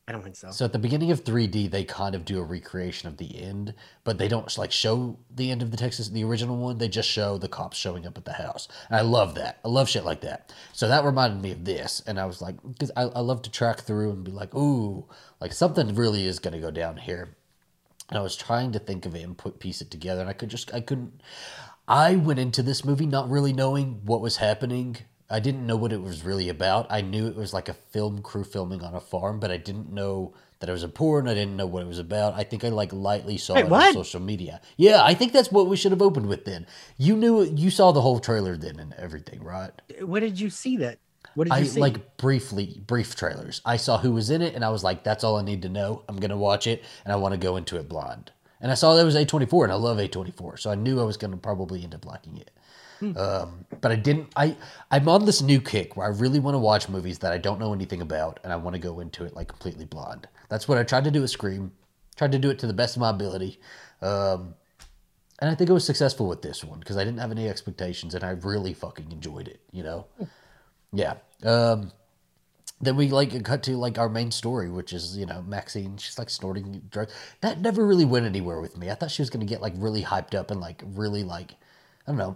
[0.07, 0.51] I don't think so.
[0.51, 3.73] So at the beginning of 3D, they kind of do a recreation of the end,
[4.05, 6.77] but they don't like show the end of the Texas, the original one.
[6.77, 9.60] They just show the cops showing up at the house, and I love that.
[9.65, 10.53] I love shit like that.
[10.71, 13.51] So that reminded me of this, and I was like, because I, I love to
[13.51, 15.05] track through and be like, ooh,
[15.41, 17.36] like something really is gonna go down here.
[18.09, 20.33] And I was trying to think of it and put piece it together, and I
[20.33, 21.21] could just I couldn't.
[21.87, 24.97] I went into this movie not really knowing what was happening.
[25.29, 26.87] I didn't know what it was really about.
[26.89, 29.91] I knew it was like a film crew filming on a farm, but I didn't
[29.91, 31.27] know that it was a porn.
[31.27, 32.33] I didn't know what it was about.
[32.33, 34.61] I think I like lightly saw Wait, it on social media.
[34.77, 36.65] Yeah, I think that's what we should have opened with then.
[36.97, 39.71] You knew you saw the whole trailer then and everything, right?
[40.01, 40.99] What did you see that?
[41.38, 41.80] What did I you see?
[41.80, 43.62] like briefly brief trailers.
[43.63, 45.69] I saw who was in it and I was like, that's all I need to
[45.69, 46.02] know.
[46.10, 48.32] I'm gonna watch it and I want to go into it blind.
[48.60, 51.15] And I saw that was A24 and I love A24, so I knew I was
[51.15, 52.50] gonna probably end up liking it.
[53.15, 54.30] Um, but I didn't.
[54.36, 54.58] I
[54.89, 57.60] I'm on this new kick where I really want to watch movies that I don't
[57.60, 60.28] know anything about and I want to go into it like completely blind.
[60.50, 61.71] That's what I tried to do with Scream.
[62.15, 63.60] Tried to do it to the best of my ability.
[64.02, 64.56] Um,
[65.38, 68.15] and I think I was successful with this one because I didn't have any expectations
[68.15, 69.62] and I really fucking enjoyed it.
[69.71, 70.06] You know.
[70.91, 71.15] Yeah.
[71.43, 71.91] Um,
[72.80, 75.97] then we like cut to like our main story, which is you know Maxine.
[75.97, 77.13] She's like snorting drugs.
[77.41, 78.91] That never really went anywhere with me.
[78.91, 81.52] I thought she was gonna get like really hyped up and like really like
[82.06, 82.36] I don't know.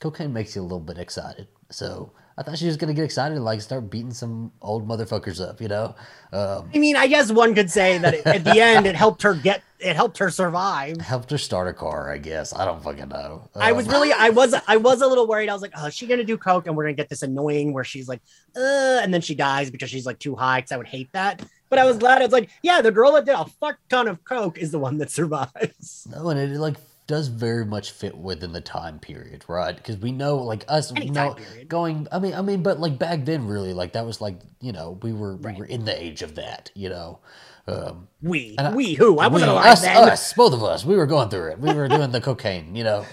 [0.00, 3.36] Cocaine makes you a little bit excited, so I thought she was gonna get excited
[3.36, 5.60] and like start beating some old motherfuckers up.
[5.60, 5.94] You know.
[6.32, 9.22] Um, I mean, I guess one could say that it, at the end it helped
[9.22, 11.00] her get it helped her survive.
[11.00, 12.52] helped her start a car, I guess.
[12.54, 13.48] I don't fucking know.
[13.54, 15.48] I was Um, really I was I was a little worried.
[15.48, 17.72] I was like, oh, is she gonna do coke and we're gonna get this annoying
[17.72, 18.20] where she's like,
[18.56, 21.40] uh, and then she dies because she's like too high because I would hate that.
[21.70, 24.06] But I was glad I was like, yeah, the girl that did a fuck ton
[24.08, 26.06] of coke is the one that survives.
[26.10, 29.76] No, and it like does very much fit within the time period, right?
[29.76, 31.36] Because we know, like us, Any know,
[31.68, 32.08] going.
[32.10, 34.98] I mean, I mean, but like back then, really, like that was like you know
[35.02, 35.54] we were Right.
[35.54, 37.18] we were in the age of that, you know.
[37.66, 39.96] Um, We I- we who I wasn't we- alive us, then.
[40.08, 41.58] us, both of us, we were going through it.
[41.58, 43.06] We were doing the cocaine, you know,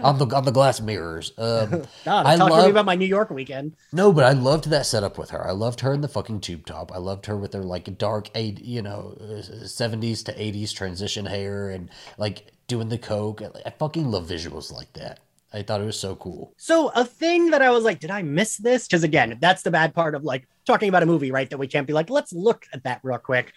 [0.00, 1.32] on the on the glass mirrors.
[1.36, 3.72] Um, God, I talk to me about my New York weekend.
[3.92, 5.44] no, but I loved that setup with her.
[5.44, 6.92] I loved her in the fucking tube top.
[6.94, 9.16] I loved her with her like dark eight, you know,
[9.64, 13.42] seventies to eighties transition hair and like doing the coke.
[13.64, 15.20] I fucking love visuals like that.
[15.52, 16.52] I thought it was so cool.
[16.58, 18.86] So a thing that I was like, did I miss this?
[18.86, 21.48] Because again, that's the bad part of like talking about a movie, right?
[21.48, 23.52] That we can't be like, let's look at that real quick.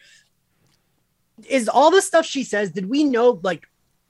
[1.47, 3.65] Is all the stuff she says, did we know like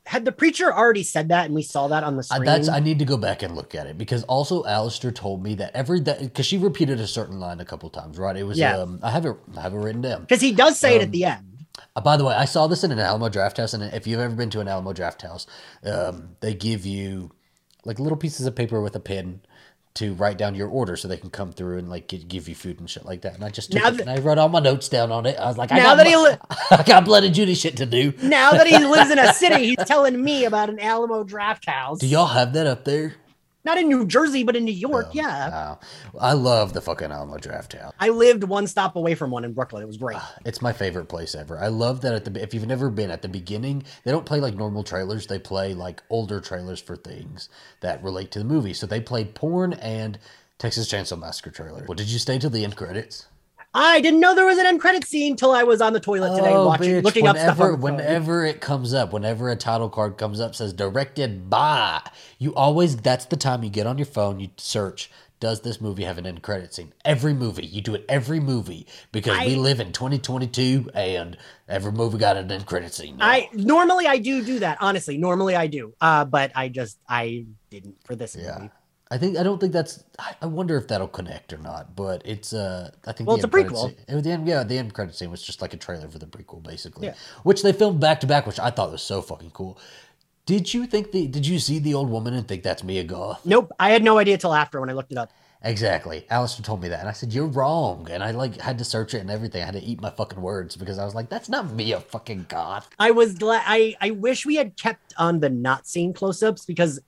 [0.05, 2.45] had the preacher already said that and we saw that on the I- screen?
[2.45, 5.53] That's I need to go back and look at it because also Alistair told me
[5.55, 8.35] that every that because she repeated a certain line a couple times, right?
[8.35, 8.77] It was Yeah.
[8.77, 10.21] um I have it I have it written down.
[10.21, 11.45] Because he does say it Um, at the end.
[11.95, 14.19] Uh, by the way, I saw this in an Alamo Draft House, and if you've
[14.19, 15.47] ever been to an Alamo Draft House,
[15.85, 17.31] um, they give you
[17.85, 19.41] like little pieces of paper with a pen
[19.95, 22.55] to write down your order, so they can come through and like gi- give you
[22.55, 23.33] food and shit like that.
[23.35, 25.37] And I just took it, that- and I wrote all my notes down on it.
[25.37, 26.37] I was like, I Now got, that he li-
[26.71, 28.13] I got Bloody Judy shit to do.
[28.21, 31.99] Now that he lives in a city, he's telling me about an Alamo draft house.
[31.99, 33.15] Do y'all have that up there?
[33.65, 35.07] Not in New Jersey, but in New York.
[35.09, 35.49] Oh, yeah.
[35.49, 35.79] Wow.
[36.19, 37.93] I love the fucking Alamo Draft House.
[37.99, 39.83] I lived one stop away from one in Brooklyn.
[39.83, 40.17] It was great.
[40.17, 41.59] Ah, it's my favorite place ever.
[41.59, 44.39] I love that at the if you've never been at the beginning, they don't play
[44.39, 45.27] like normal trailers.
[45.27, 47.49] They play like older trailers for things
[47.81, 48.73] that relate to the movie.
[48.73, 50.19] So they played porn and
[50.57, 51.85] Texas Chainsaw Massacre trailer.
[51.87, 53.27] Well, did you stay till the end credits?
[53.73, 56.35] I didn't know there was an end credit scene till I was on the toilet
[56.35, 57.57] today watching, bitch, looking up stuff.
[57.57, 57.95] whenever, On the phone.
[57.97, 62.01] whenever it comes up, whenever a title card comes up says directed by,
[62.39, 65.11] you always that's the time you get on your phone, you search.
[65.39, 66.91] Does this movie have an end credit scene?
[67.05, 71.37] Every movie, you do it every movie because we live in 2022 and
[71.69, 73.15] every movie got an end credit scene.
[73.17, 73.25] now.
[73.25, 74.79] I normally I do do that.
[74.81, 75.93] Honestly, normally I do.
[76.01, 78.57] Uh, but I just I didn't for this Yeah.
[78.57, 78.71] movie.
[79.11, 80.03] I think I don't think that's.
[80.19, 81.95] I- wonder if that'll connect or not.
[81.95, 83.87] But it's uh, I think Well, the it's a prequel.
[83.89, 86.07] Scene, it was the end, yeah, the end credit scene was just like a trailer
[86.07, 87.07] for the prequel, basically.
[87.07, 87.13] Yeah.
[87.43, 89.79] Which they filmed back to back, which I thought was so fucking cool.
[90.45, 91.27] Did you think the?
[91.27, 93.45] Did you see the old woman and think that's Mia Goth?
[93.45, 95.31] Nope, I had no idea till after when I looked it up.
[95.61, 96.25] Exactly.
[96.29, 99.13] Alistair told me that, and I said you're wrong, and I like had to search
[99.13, 99.61] it and everything.
[99.61, 102.45] I had to eat my fucking words because I was like, that's not Mia fucking
[102.47, 102.89] Goth.
[102.97, 103.63] I was glad.
[103.65, 106.99] I I wish we had kept on the not seeing close-ups because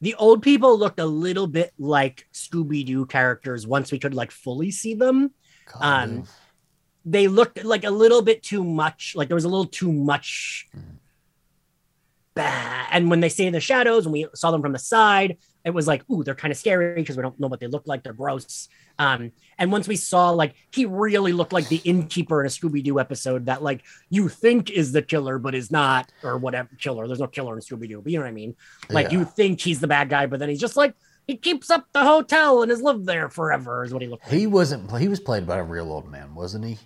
[0.00, 4.30] the old people looked a little bit like Scooby Doo characters once we could like
[4.30, 5.32] fully see them.
[5.80, 6.24] Um.
[7.08, 9.14] They looked like a little bit too much.
[9.14, 10.66] Like there was a little too much.
[12.34, 12.86] Bah.
[12.90, 15.74] And when they stayed in the shadows and we saw them from the side, it
[15.74, 18.04] was like, ooh, they're kind of scary because we don't know what they look like.
[18.04, 18.68] They're gross.
[18.98, 22.82] Um, and once we saw like he really looked like the innkeeper in a Scooby
[22.84, 27.06] Doo episode that like you think is the killer but is not, or whatever killer.
[27.06, 28.54] There's no killer in Scooby Doo, but you know what I mean.
[28.88, 29.18] Like Yeah.
[29.18, 30.94] you think he's the bad guy, but then he's just like
[31.26, 33.82] he keeps up the hotel and has lived there forever.
[33.84, 34.32] Is what he looked like.
[34.32, 34.96] He wasn't.
[34.98, 36.78] He was played by a real old man, wasn't he?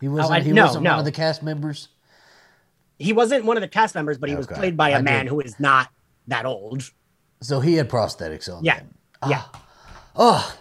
[0.00, 0.30] He wasn't.
[0.30, 1.88] Oh, I- he no, wasn't one of the cast members.
[2.98, 5.26] He wasn't one of the cast members, but he was played by a I man
[5.26, 5.88] did- who is not
[6.26, 6.82] that old.
[7.40, 8.64] So he had prosthetics on.
[8.64, 8.76] Yeah.
[8.76, 8.94] then.
[9.22, 9.28] Ah.
[9.30, 9.60] Yeah.
[10.16, 10.58] Oh,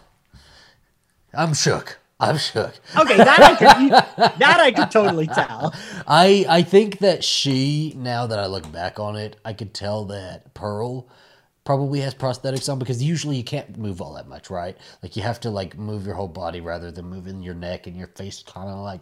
[1.33, 1.99] I'm shook.
[2.19, 2.73] I'm shook.
[2.95, 5.73] Okay, that I could that I could totally tell.
[6.07, 7.93] I I think that she.
[7.95, 11.07] Now that I look back on it, I could tell that Pearl
[11.63, 14.77] probably has prosthetics on because usually you can't move all that much, right?
[15.03, 17.95] Like you have to like move your whole body rather than moving your neck and
[17.95, 19.01] your face, kind of like.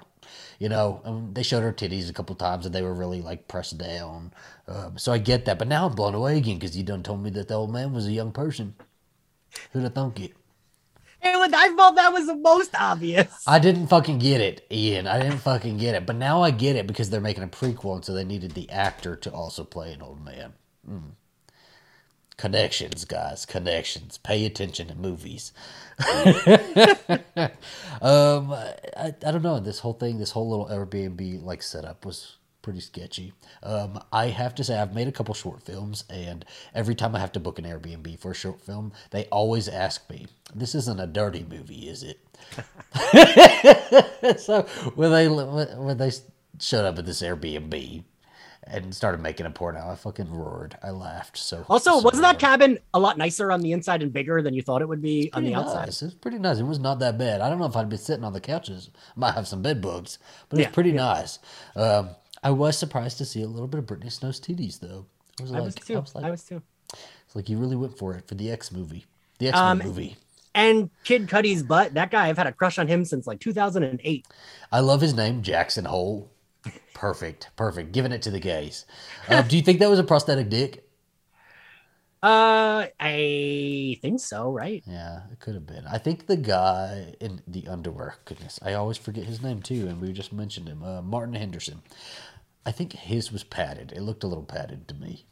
[0.60, 3.48] You know, um, they showed her titties a couple times and they were really like
[3.48, 4.32] pressed down.
[4.68, 7.24] Um, so I get that, but now I'm blown away again because you done told
[7.24, 8.76] me that the old man was a young person.
[9.72, 10.34] Who'd have thunk it?
[11.22, 13.44] And when I thought that was the most obvious.
[13.48, 15.08] I didn't fucking get it, Ian.
[15.08, 16.06] I didn't fucking get it.
[16.06, 18.70] But now I get it because they're making a prequel, and so they needed the
[18.70, 20.54] actor to also play an old man.
[20.88, 21.12] Mm.
[22.38, 23.46] Connections, guys.
[23.46, 24.18] Connections.
[24.18, 25.54] Pay attention to movies.
[28.02, 29.60] um, I, I don't know.
[29.60, 33.32] This whole thing, this whole little Airbnb like setup was pretty sketchy.
[33.64, 36.44] Um, I have to say, I've made a couple short films, and
[36.74, 40.10] every time I have to book an Airbnb for a short film, they always ask
[40.10, 42.20] me, "This isn't a dirty movie, is it?"
[44.40, 44.64] so
[44.96, 46.12] when they when they
[46.60, 48.04] showed up at this Airbnb
[48.68, 50.78] and started making a porno, I fucking roared.
[50.84, 51.38] I laughed.
[51.38, 54.54] So Also, so wasn't that cabin a lot nicer on the inside and bigger than
[54.54, 55.86] you thought it would be on the outside?
[55.86, 56.02] nice.
[56.02, 56.58] It was pretty nice.
[56.60, 57.42] It was not that bad.
[57.42, 58.90] I don't know if I'd be sitting on the couches.
[58.96, 60.18] I might have some bed bugs,
[60.50, 61.40] but it was Yeah, pretty nice.
[61.76, 62.10] Um,
[62.44, 65.06] I was surprised to see a little bit of Brittany Snow's titties, though.
[65.40, 65.96] I was I like, was too.
[65.96, 66.62] I was like, I was too.
[66.94, 69.06] it's like you really went for it for the X movie,
[69.40, 70.16] the X Um, movie.
[70.54, 71.94] And Kid Cudi's butt.
[71.96, 74.26] That guy, I've had a crush on him since like 2008.
[74.72, 76.32] I love his name, Jackson Hole.
[77.06, 77.92] Perfect, perfect.
[77.92, 78.88] Giving it to the gays.
[79.30, 80.82] Uh, do you think that was a prosthetic dick?
[82.24, 84.82] Uh, I think so, right?
[84.88, 85.86] Yeah, it could have been.
[85.86, 90.02] I think the guy in the underwear, goodness, I always forget his name too, and
[90.02, 91.84] we just mentioned him, uh, Martin Henderson.
[92.66, 93.92] I think his was padded.
[93.96, 95.28] It looked a little padded to me.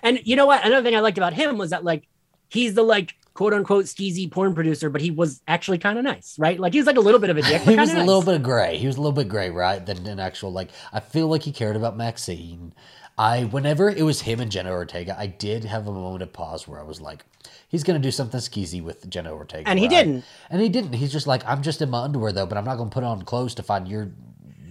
[0.00, 0.64] And you know what?
[0.64, 2.06] Another thing I liked about him was that like
[2.48, 6.34] he's the like quote unquote skeezy porn producer, but he was actually kind of nice,
[6.40, 6.58] right?
[6.58, 7.62] Like he was like a little bit of a dick.
[7.68, 8.38] He was kinda a little nice.
[8.38, 8.78] bit gray.
[8.78, 9.78] He was a little bit gray, right?
[9.86, 10.70] Than an actual like.
[10.92, 12.72] I feel like he cared about Maxine.
[13.16, 16.66] I whenever it was him and Jenna Ortega, I did have a moment of pause
[16.66, 17.24] where I was like,
[17.68, 19.90] he's gonna do something skeezy with Jenna Ortega, And he right?
[20.04, 20.24] didn't.
[20.50, 20.94] And he didn't.
[20.94, 23.22] He's just like, I'm just in my underwear though, but I'm not gonna put on
[23.22, 24.10] clothes to find your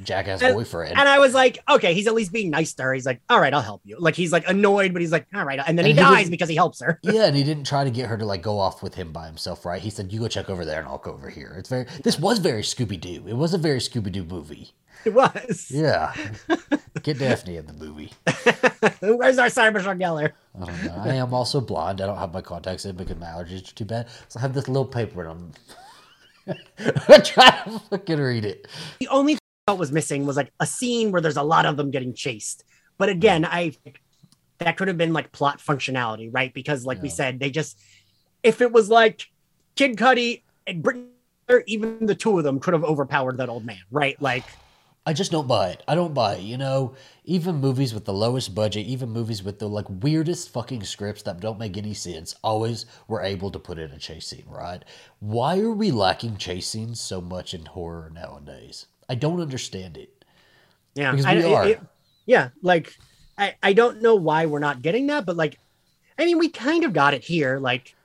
[0.07, 0.97] jackass And- boyfriend.
[0.97, 2.93] And I was like, okay, he's at least being nice to her.
[2.93, 3.97] He's like, all right, I'll help you.
[3.99, 5.59] Like he's like annoyed, but he's like, all right.
[5.67, 6.99] And then he, And he dies because he helps her.
[7.03, 9.27] yeah, and he didn't try to get her to like go off with him by
[9.27, 9.81] himself, right?
[9.81, 11.85] He said, "You go check over there, and I'll go over here." It's very.
[12.03, 13.25] This was very Scooby Doo.
[13.27, 14.71] It was a very Scooby Doo movie.
[15.05, 15.69] It was.
[15.69, 16.13] Yeah,
[17.03, 18.11] get Daphne in the movie.
[19.01, 20.31] Where's our Cybertruck Geller?
[20.59, 20.95] I don't know.
[21.03, 22.01] I am also blind.
[22.01, 24.07] I don't have my contacts in because my allergies are too bad.
[24.29, 25.53] So I have this little paper, and
[26.47, 26.55] I'm
[27.09, 28.67] I try to fucking read it.
[28.99, 29.37] The only
[29.67, 32.63] felt was missing was like a scene where there's a lot of them getting chased.
[32.97, 33.49] But again, mm.
[33.51, 33.73] I
[34.59, 36.51] that could have been like plot functionality, right?
[36.53, 37.79] Because like we said, they just
[38.41, 39.27] if it was like
[39.75, 41.09] Kid Cudi and Brittany,
[41.67, 44.19] even the two of them could have overpowered that old man, right?
[44.21, 44.45] Like
[45.05, 45.83] I just don't buy it.
[45.87, 46.41] I don't buy it.
[46.41, 50.83] You know, even movies with the lowest budget, even movies with the like weirdest fucking
[50.85, 54.45] scripts that don't make any sense, always were able to put in a chase scene,
[54.47, 54.83] right?
[55.19, 58.87] Why are we lacking chase scenes so much in horror nowadays?
[59.09, 60.25] I don't understand it.
[60.95, 61.67] Yeah, Because I- we it- are.
[61.67, 61.81] it-
[62.25, 62.97] yeah, like
[63.37, 65.59] I, I don't know why we're not getting that, but like,
[66.19, 67.95] I mean, we kind of got it here, like,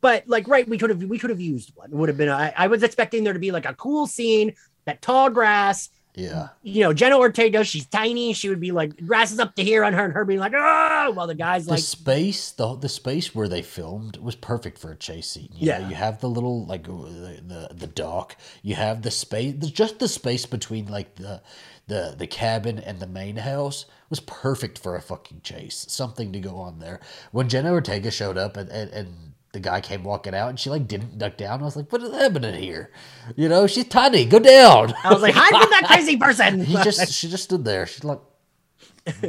[0.00, 1.90] but like, right, we could have we could have used one.
[1.90, 2.28] It would have been.
[2.28, 5.90] I, I was expecting there to be like a cool scene, that tall grass.
[6.16, 6.48] Yeah.
[6.62, 8.32] You know, Jenna Ortega, she's tiny.
[8.34, 10.52] She would be like grass is up to here on her, and her being like,
[10.54, 14.78] oh, while the guy's The like, space, the the space where they filmed was perfect
[14.78, 15.50] for a chase scene.
[15.54, 15.88] You know, Yeah.
[15.88, 18.36] you have the little like uh, the the, the dock.
[18.62, 21.42] You have the space, the, just the space between like the
[21.88, 25.84] the the cabin and the main house was perfect for a fucking chase.
[25.88, 27.00] Something to go on there.
[27.32, 30.68] When Jenna Ortega showed up and and, and the guy came walking out and she
[30.68, 31.62] like didn't duck down.
[31.62, 32.90] I was like, what is happening here?
[33.36, 34.26] You know, she's tiny.
[34.26, 34.92] Go down.
[35.02, 36.62] I was like, hide from that crazy person.
[36.62, 37.86] he just she just stood there.
[37.86, 38.20] She's like,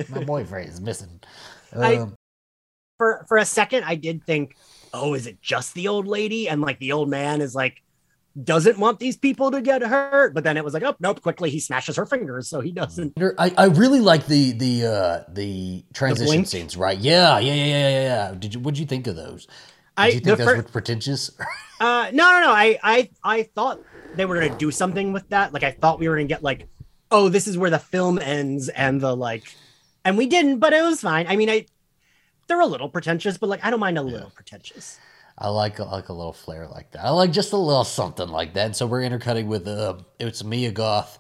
[0.10, 1.22] my boyfriend is missing.
[1.76, 2.16] I- Um,
[2.98, 4.56] for for a second I did think,
[4.94, 6.50] oh, is it just the old lady?
[6.50, 7.82] And like the old man is like
[8.44, 10.34] doesn't want these people to get hurt.
[10.34, 13.14] But then it was like, oh nope, quickly he smashes her fingers, so he doesn't.
[13.38, 16.48] I, I really like the the uh the transition blink?
[16.48, 16.98] scenes, right?
[16.98, 18.36] Yeah, yeah, yeah, yeah, yeah, yeah.
[18.38, 19.48] Did you what'd you think of those?
[19.98, 21.32] Did I you think those fir- were pretentious?
[21.80, 22.52] uh no no no.
[22.52, 23.82] I I I thought
[24.16, 25.54] they were gonna do something with that.
[25.54, 26.68] Like I thought we were gonna get like,
[27.12, 29.44] oh, this is where the film ends and the like
[30.04, 31.28] and we didn't, but it was fine.
[31.28, 31.66] I mean I
[32.48, 35.00] they're a little pretentious, but like I don't mind a little pretentious.
[35.38, 37.04] I like like a little flair like that.
[37.06, 38.66] I like just a little something like that.
[38.68, 41.20] And so we're intercutting with uh, it's Mia Goth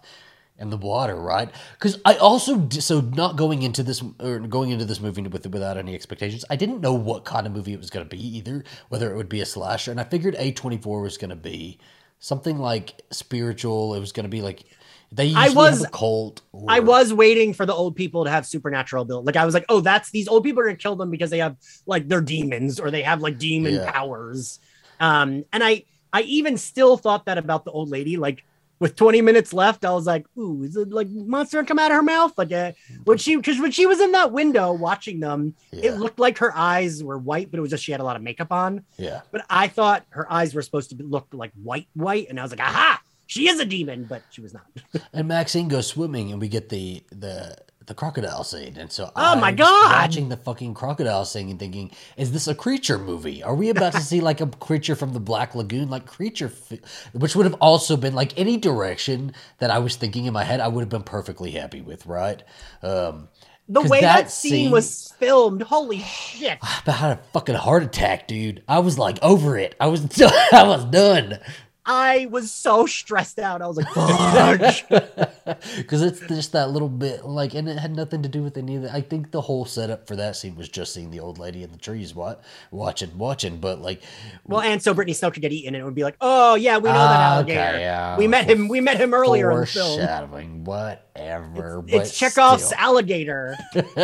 [0.58, 1.50] and the water, right?
[1.74, 5.78] Because I also so not going into this or going into this movie with without
[5.78, 6.46] any expectations.
[6.50, 9.18] I didn't know what kind of movie it was going to be either, whether it
[9.18, 11.78] would be a slasher, and I figured A twenty four was going to be
[12.20, 13.96] something like spiritual.
[13.96, 14.63] It was going to be like
[15.12, 16.41] they I was- have a cult.
[16.52, 19.26] Or, I was waiting for the old people to have supernatural ability.
[19.26, 21.39] Like I was like, oh, that's these old people are gonna kill them because they
[21.39, 23.91] have like they're demons or they have like demon Yeah.
[23.91, 24.60] powers.
[25.00, 28.15] Um, and I I even still thought that about the old lady.
[28.18, 28.46] Like
[28.80, 31.96] with 20 minutes left, I was like, ooh, is it like monster come out of
[31.96, 32.34] her mouth?
[32.38, 32.74] Like uh,
[33.06, 36.38] when she because when she was in that window watching them, Yeah, it looked like
[36.40, 38.84] her eyes were white, but it was just she had a lot of makeup on.
[38.98, 39.22] yeah.
[39.32, 42.44] But I thought her eyes were supposed to be, look like white, white, and I
[42.44, 44.66] was like, aha, she is a demon, but she was not.
[45.14, 47.56] And Maxine goes swimming, and we get the the
[47.88, 48.76] the crocodile scene.
[48.78, 49.91] And so, Oh my I'm God!
[49.91, 53.43] watching the fucking crocodile scene and thinking, is this a creature movie?
[53.43, 56.80] Are we about to see like a creature from the Black Lagoon, like creature, fi-
[57.13, 60.60] which would have also been like any direction that I was thinking in my head,
[60.60, 62.41] I would have been perfectly happy with, right?
[62.84, 63.30] Um,
[63.69, 66.58] The way that that, scene, scene- was filmed, holy shit.
[66.88, 68.63] I had a fucking heart attack, dude.
[68.67, 69.76] I was like over it.
[69.80, 70.32] I was done.
[70.52, 71.39] I was done.
[71.88, 73.62] I was so stressed out.
[73.62, 75.30] I was like.
[75.78, 78.76] Because it's just that little bit, like, and it had nothing to do with any
[78.78, 78.94] of that.
[78.94, 81.72] I think the whole setup for that scene was just seeing the old lady in
[81.72, 83.58] the trees, what, watching, watching.
[83.60, 84.02] But like,
[84.46, 86.78] well, and so Brittany Snow could get eaten, and it would be like, oh yeah,
[86.78, 87.60] we know that Ah, alligator.
[87.62, 88.68] okay, yeah, we met him.
[88.68, 90.00] We met him earlier in the film.
[90.00, 91.82] foreshadowing, whatever.
[91.82, 92.78] but It's Chekhov's still.
[92.80, 93.56] alligator.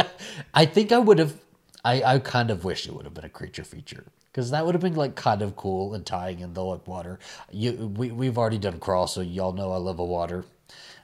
[0.54, 1.34] I think I would have.
[1.84, 4.76] I, I kind of wish it would have been a creature feature because that would
[4.76, 7.18] have been like kind of cool and tying in the like water.
[7.52, 10.46] You we we've already done crawl, so y'all know I love a water.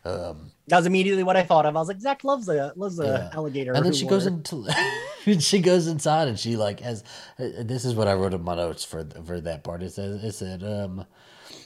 [0.07, 1.75] Um, That was immediately what I thought of.
[1.75, 3.37] I was like, Zach loves a loves a Yeah.
[3.37, 3.73] alligator.
[3.73, 4.65] and then she goes into
[5.39, 7.03] she goes inside and she like has
[7.37, 9.83] this is what I wrote in my notes for for that part.
[9.83, 11.05] It says it said um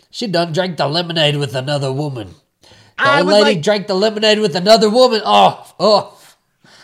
[0.09, 2.35] she done drank the lemonade with another woman.
[2.61, 5.21] The I old lady like- drank the lemonade with another woman.
[5.25, 6.17] Oh oh.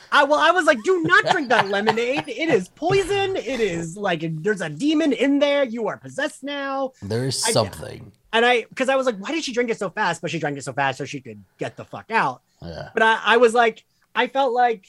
[0.10, 2.24] I well, I was like, do not drink that lemonade.
[2.30, 3.36] It is poison.
[3.36, 5.66] It is like there's a demon in there.
[5.66, 6.93] You are possessed now.
[7.01, 8.14] There is something.
[8.34, 10.22] And I, because I was like, why did she drink it so fast?
[10.22, 12.42] But she drank it so fast so she could get the fuck out.
[12.62, 12.90] Yeah.
[12.94, 14.86] But I, I was like, I felt like,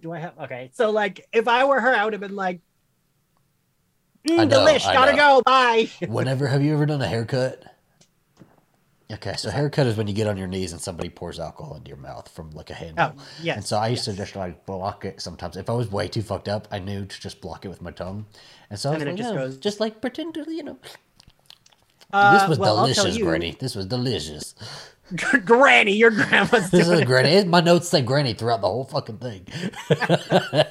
[0.00, 0.70] do I have okay?
[0.74, 2.60] So like, if I were her, I would have been like,
[4.28, 5.88] mm, know, delish, gotta go, bye.
[6.08, 7.62] Whenever have you ever done a haircut?
[9.12, 11.88] Okay, so haircut is when you get on your knees and somebody pours alcohol into
[11.88, 13.12] your mouth from like a handle.
[13.16, 15.56] Oh, yes, And so I used to just like block it sometimes.
[15.58, 17.90] If I was way too fucked up, I knew to just block it with my
[17.90, 18.24] tongue.
[18.70, 20.62] And so I was And then like, it just goes- just like pretend to, you
[20.62, 20.78] know.
[22.12, 23.56] Uh, this was well, delicious, Granny.
[23.58, 24.54] This was delicious.
[25.44, 27.06] Granny, your grandma's This is it.
[27.06, 27.44] Granny.
[27.48, 29.46] My notes say Granny throughout the whole fucking thing.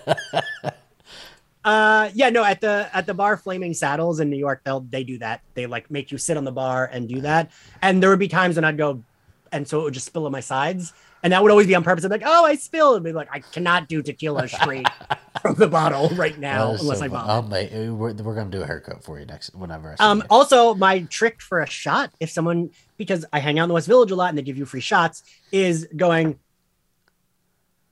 [1.64, 5.04] Uh, yeah, no, at the at the bar Flaming Saddles in New York, they'll they
[5.04, 5.42] do that.
[5.54, 7.52] They like make you sit on the bar and do that.
[7.84, 9.04] And there would be times when I'd go,
[9.52, 10.92] and so it would just spill on my sides,
[11.24, 12.04] and that would always be on purpose.
[12.04, 14.88] I'd be like, oh, I spilled, and be like, I cannot do tequila straight
[15.42, 17.30] from the bottle right now unless so I vomit.
[17.30, 19.92] Oh, mate, we're, we're gonna do a haircut for you next whenever.
[19.92, 20.24] I see Um, you.
[20.30, 23.88] also, my trick for a shot, if someone because I hang out in the West
[23.88, 26.38] Village a lot and they give you free shots, is going,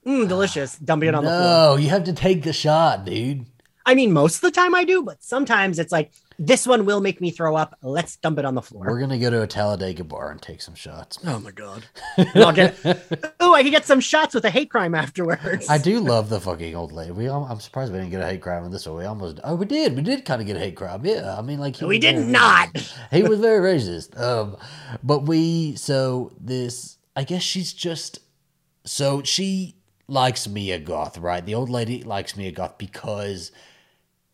[0.05, 1.41] mm, delicious, dumping it on the floor.
[1.41, 3.45] no, you have to take the shot, dude.
[3.85, 7.01] I mean, most of the time I do, but sometimes it's like this one will
[7.01, 7.77] make me throw up.
[7.83, 8.85] Let's dump it on the floor.
[8.87, 11.19] We're gonna go to a Talladega bar and take some shots.
[11.27, 11.85] Oh my god!
[12.17, 12.77] And I'll get.
[13.41, 15.69] Oh, I can get some shots with a hate crime afterwards.
[15.69, 17.11] I do love the fucking old lady.
[17.11, 18.97] We, I'm surprised we didn't get a hate crime in this one.
[18.97, 19.95] We almost, oh, we did.
[19.95, 21.05] We did kind of get a hate crime.
[21.05, 22.69] Yeah, I mean, like he We did very not.
[23.11, 24.19] He was very racist.
[24.19, 24.57] Um,
[25.03, 28.19] but we, so this, I guess she's just,
[28.83, 29.75] so she
[30.07, 31.45] likes Mia Goth, right?
[31.45, 33.51] The old lady likes Mia Goth because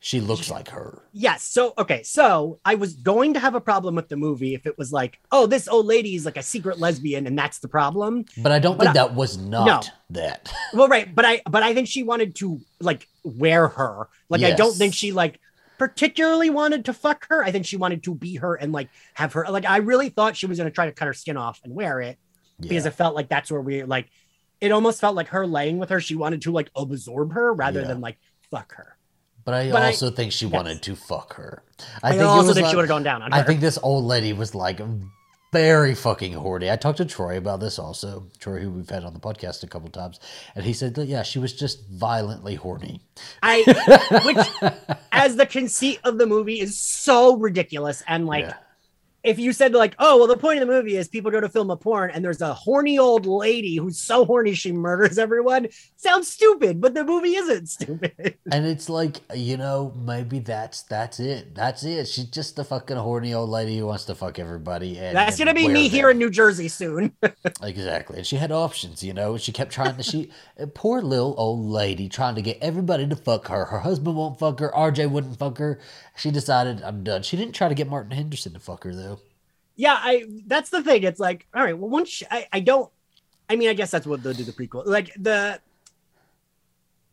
[0.05, 1.01] she looks like her.
[1.13, 1.41] Yes.
[1.43, 2.03] So okay.
[2.03, 5.19] So I was going to have a problem with the movie if it was like,
[5.31, 8.25] oh, this old lady is like a secret lesbian, and that's the problem.
[8.37, 9.81] But I don't But think I- that was not No.
[10.21, 10.53] that.
[10.75, 11.13] Well, right.
[11.15, 14.07] But I, but I think she wanted to like wear her.
[14.29, 15.39] Like I don't think she like
[15.79, 17.43] particularly wanted to fuck her.
[17.43, 19.45] I think she wanted to be her and like have her.
[19.49, 21.99] Like I really thought she was gonna try to cut her skin off and wear
[22.01, 22.19] it.
[22.59, 24.07] because it felt like that's where we like
[24.61, 27.81] it almost felt like her laying with her she wanted to like absorb her rather
[27.81, 27.87] Yeah.
[27.87, 28.17] than like
[28.49, 28.94] fuck her
[29.45, 31.63] But I but I- also think she wanted to fuck her.
[32.03, 33.61] I, i, think also think like- she would have gone down on her I think
[33.61, 34.81] this old lady was like
[35.53, 36.69] very fucking horny.
[36.69, 38.25] I talked to Troy about this also.
[38.39, 40.19] Troy, who we've had on the podcast a couple times,
[40.55, 42.99] and he said that yeah, she was just violently horny.
[43.43, 43.63] i
[44.25, 44.71] which
[45.13, 48.55] as the conceit of the movie is so ridiculous and like Yeah.
[49.25, 51.49] If you said like oh well the point of the movie is people go to
[51.49, 55.67] film a porn and there's a horny old lady who's so horny she murders everyone
[55.97, 61.19] sounds stupid but the movie isn't stupid And it's like you know maybe that's that's
[61.19, 61.55] it.
[61.55, 62.07] That's it.
[62.07, 64.97] She's just a fucking horny old lady who wants to fuck everybody.
[64.99, 67.11] And that's and gonna be me here in new jersey soon
[67.63, 68.17] Exactly.
[68.17, 69.37] And she had options, you know.
[69.37, 73.15] She kept trying to she a poor little old lady trying to get everybody to
[73.15, 73.65] fuck her.
[73.65, 75.79] Her husband won't fuck her, RJ wouldn't fuck her.
[76.17, 77.23] She decided I'm done.
[77.23, 79.19] She didn't try to get Martin Henderson to fuck her though.
[79.75, 82.89] yeah i that's the thing it's like all right well once i, I don't
[83.49, 85.59] i mean i guess that's what they'll do the prequel like the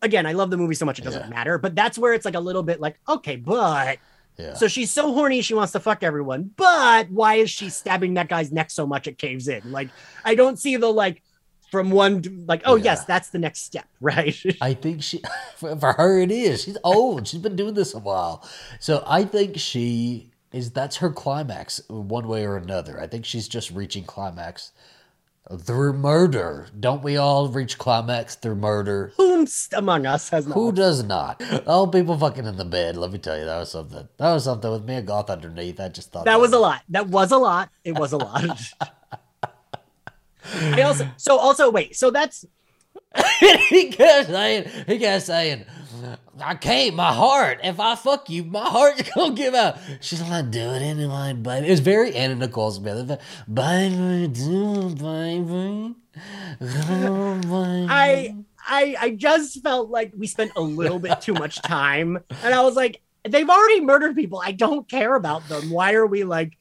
[0.01, 1.29] again i love the movie so much it doesn't Yeah.
[1.29, 3.99] matter but that's where it's like a little bit like okay but
[4.39, 4.55] Yeah.
[4.55, 8.29] so she's so horny she wants to fuck everyone but why is she stabbing that
[8.29, 9.89] guy's neck so much it caves in like
[10.25, 11.23] i don't see the like
[11.73, 12.85] from one like oh Yeah.
[12.85, 15.23] yes that's the next step right I think she,
[15.57, 16.63] for, her, it is.
[16.63, 17.27] She's old.
[17.27, 18.49] She's been doing this a while.
[18.79, 23.01] So I think she is, that's her climax one way or another.
[23.01, 24.73] I think she's just reaching climax
[25.61, 26.69] through murder.
[26.79, 29.13] Don't we all reach climax through murder?
[29.19, 31.43] whomst among us has not Who does not?
[31.67, 32.97] Oh, people fucking in the bed.
[32.97, 34.07] Let me tell you, that was something.
[34.19, 35.81] That was something with Mia Goth underneath.
[35.81, 38.45] I just thought that was a lot that was a lot it was a lot
[40.55, 42.45] I also so also wait so that's
[43.69, 45.65] he kept saying, he kept saying,
[46.41, 49.79] I can't, my heart, if I fuck you, my heart's gonna give out.
[50.01, 51.67] She's like, do it anyway, baby.
[51.67, 53.21] It was very Anna Nicole Smith.
[53.53, 55.95] Baby, do it, baby.
[56.61, 57.87] Oh, baby.
[57.89, 58.37] I
[58.67, 62.63] I I just felt like we spent a little bit too much time, and I
[62.63, 64.41] was like, they've already murdered people.
[64.43, 65.71] I don't care about them.
[65.71, 66.57] Why are we like?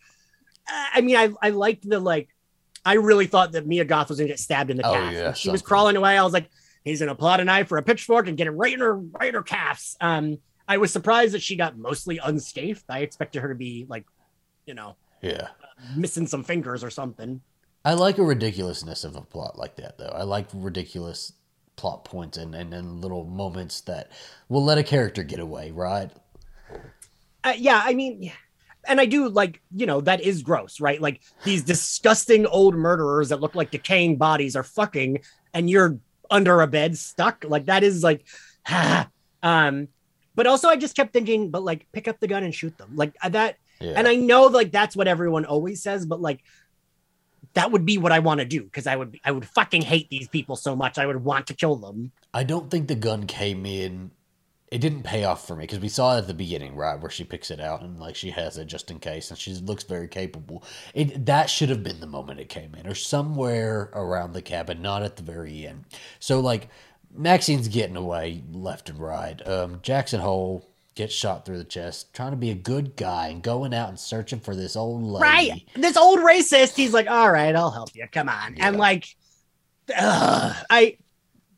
[0.68, 2.30] I mean, I I liked the like.
[2.86, 5.14] I really thought that Mia Goth was gonna get stabbed in the Oh, calf.
[5.14, 6.18] yeah, she was crawling away.
[6.18, 6.50] I was like,
[6.84, 8.96] he's gonna pull out a knife or a pitchfork and get it right in her
[8.98, 9.96] right in her calves.
[10.02, 12.84] Um, I was surprised that she got mostly unscathed.
[12.90, 14.06] I expected her to be like,
[14.66, 15.50] you know, Yeah.
[15.96, 17.42] missing some fingers or something.
[17.84, 20.14] I like a ridiculousness of a plot like that, though.
[20.16, 21.34] I like ridiculous
[21.76, 24.12] plot points and, and, and little moments that
[24.50, 26.12] will let a character get away, right?
[27.44, 28.32] Uh, yeah, I mean,
[28.88, 31.02] and I do like, you know, that is gross, right?
[31.02, 35.20] Like these disgusting old murderers that look like decaying bodies are fucking,
[35.54, 37.46] and you're under a bed stuck.
[37.48, 38.26] Like that is like,
[39.44, 39.88] um,
[40.36, 42.96] but also I just kept thinking, but like, pick up the gun and shoot them,
[42.96, 43.58] like uh, that.
[43.80, 43.94] Yeah.
[43.96, 46.44] And I know like that's what everyone always says, but like.
[47.54, 50.10] That would be what I want to do because I would I would fucking hate
[50.10, 52.14] these people so much I would want to kill them.
[52.34, 54.12] I don't think the gun came in
[54.72, 57.12] it didn't pay off for me because we saw it at the beginning, right, where
[57.12, 59.84] she picks it out and like she has it just in case, and she looks
[59.84, 60.64] very capable.
[60.94, 64.82] It that should have been the moment it came in, or somewhere around the cabin,
[64.82, 65.86] not at the very end.
[66.20, 66.70] So like
[67.14, 69.46] Maxine's getting away left and right.
[69.46, 73.42] Um, Jackson Hole gets shot through the chest, trying to be a good guy and
[73.42, 75.24] going out and searching for this old lady.
[75.24, 75.64] Right.
[75.76, 78.06] This old racist, he's like, all right, I'll help you.
[78.12, 78.56] Come on.
[78.58, 78.80] And Yeah.
[78.82, 79.16] like,
[79.98, 80.98] ugh, I,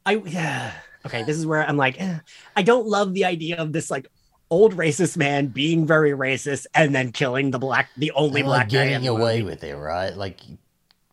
[0.06, 0.74] I, yeah.
[1.06, 2.20] Okay, this is where I'm like, eh,
[2.56, 4.08] I don't love the idea of this like
[4.50, 8.66] old racist man being very racist and then killing the black, the only And, black
[8.66, 9.44] like guy getting away movie.
[9.52, 10.16] with it, right?
[10.16, 10.42] Like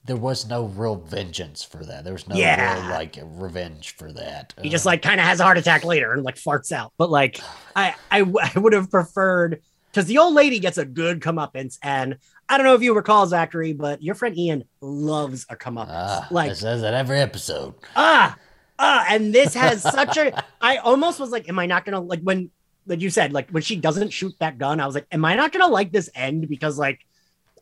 [0.04, 2.04] there was no real vengeance for that.
[2.04, 2.74] There was no Yeah.
[2.74, 4.54] real like revenge for that.
[4.62, 6.92] He just Uh, like kind of has a heart attack later and like farts out.
[6.98, 7.40] But like,
[7.76, 9.60] I, I, w- I would have preferred
[9.92, 12.16] because the old lady gets a good comeuppance, and
[12.48, 15.88] I don't know if you recall Zachary, but your friend Ian loves a comeuppance.
[15.90, 17.74] ah, like it says that every episode.
[17.96, 18.36] ah
[18.80, 22.20] ah and this has such a i almost was like am i not gonna like
[22.22, 22.50] when
[22.86, 25.34] like you said like when she doesn't shoot that gun i was like am i
[25.36, 26.98] not gonna like this end because like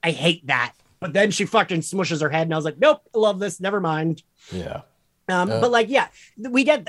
[0.02, 3.02] i hate that but then she fucking smushes her head and i was like nope
[3.14, 4.82] i love this never mind Yeah.
[5.28, 5.60] um Uh.
[5.60, 6.06] but like yeah
[6.38, 6.86] we get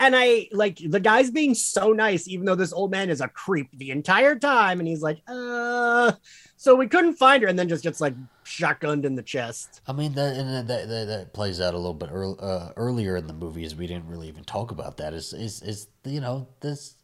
[0.00, 3.28] and i like the guy's being so nice even though this old man is a
[3.28, 6.12] creep the entire time and he's like uh
[6.56, 8.14] so we couldn't find her and then just gets like
[8.46, 11.94] shotgunned in the chest I mean, that and that, that, that plays out a little
[11.94, 13.74] bit earl uh, earlier in the movies.
[13.74, 15.12] We didn't really even talk about that.
[15.12, 16.94] Is is is you know this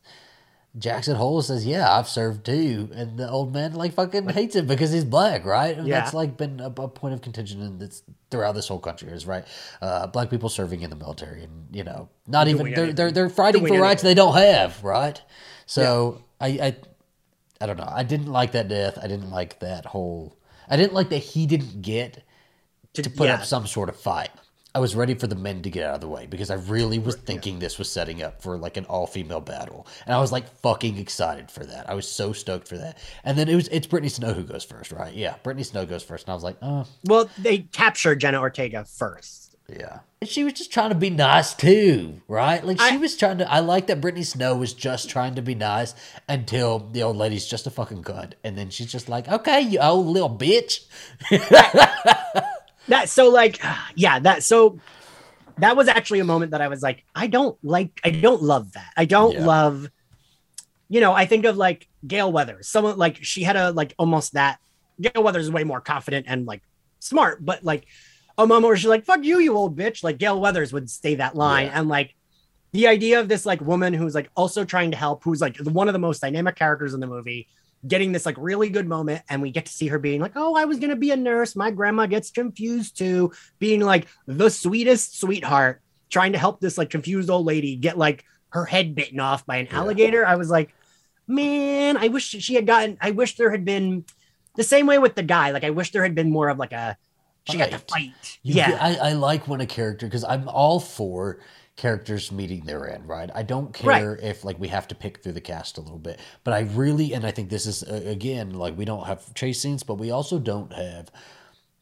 [0.79, 4.67] Jackson Hole says, "Yeah, I've served too," and the old man like fucking hates him
[4.67, 5.77] because he's black, right?
[5.77, 6.01] And Yeah.
[6.01, 9.27] That's like been a, a point of contention in this throughout this whole country is
[9.27, 9.45] right.
[9.83, 13.13] Uh, black people serving in the military, and you know, not even Doing they're, they're
[13.13, 15.21] they're fighting Doing for rights they don't have, right?
[15.67, 16.77] So I I
[17.61, 17.89] I don't know.
[17.89, 18.99] I didn't like that death.
[19.01, 20.37] I didn't like that whole.
[20.69, 22.23] I didn't like that he didn't get
[22.95, 23.37] to put yeah.
[23.37, 24.31] up some sort of fight.
[24.75, 26.99] I was ready for the men to get out of the way because I really
[26.99, 30.33] was thinking this was setting up for like an all female battle, and I was
[30.33, 31.91] like fucking excited for that.
[31.91, 32.97] I was so stoked for that.
[33.23, 35.13] And then it was it's Brittany Snow who goes first, right?
[35.13, 38.85] Yeah, Brittany Snow goes first, and I was like, oh well they captured jenna ortega
[38.85, 40.01] first yeah.
[40.21, 42.65] And she was just trying to be nice too, right?
[42.65, 43.51] Like she I- was trying to.
[43.53, 45.95] I like that Brittany Snow was just trying to be nice
[46.29, 49.81] until the old lady's just a fucking cunt, and then she's just like, okay, you
[49.81, 50.85] old little bitch.
[52.89, 53.61] that so like
[53.95, 54.79] yeah that so
[55.59, 58.73] that was actually a moment that i was like i don't like i don't love
[58.73, 59.45] that i don't Yeah.
[59.45, 59.89] love
[60.89, 64.33] you know i think of like Gale Weathers someone like she had a like almost
[64.35, 64.59] that
[65.01, 66.63] Gale Weathers is way more confident and like
[66.99, 67.87] smart but like
[68.43, 70.03] a moment where she's like fuck you you old bitch.
[70.05, 71.67] Like Gale Weathers would say that line.
[71.67, 71.79] Yeah.
[71.81, 72.15] and like
[72.73, 75.89] the idea of this like woman who's like also trying to help who's like one
[75.89, 77.49] of the most dynamic characters in the movie
[77.87, 80.55] getting this like really good moment and we get to see her being like oh
[80.55, 81.55] i was going to be a nurse.
[81.57, 83.33] My grandma gets confused too.
[83.59, 88.25] Being like the sweetest sweetheart trying to help this like confused old lady get like
[88.51, 89.79] her head bitten off by an Yeah.
[89.79, 90.27] alligator.
[90.27, 90.75] I was like
[91.29, 94.05] man i wish she had gotten i wish there had been
[94.57, 95.51] the same way with the guy.
[95.51, 96.97] Like i wish there had been more of like a
[97.49, 98.13] she got to Fight.
[98.43, 101.41] You yeah get- I, I like when a character because I'm all for
[101.77, 103.31] characters meeting their end, right?
[103.35, 106.21] I don't care if like we have to pick through the cast a little bit,
[106.45, 109.61] but I really and I think this is uh, again like we don't have chase
[109.61, 111.11] scenes, but we also don't have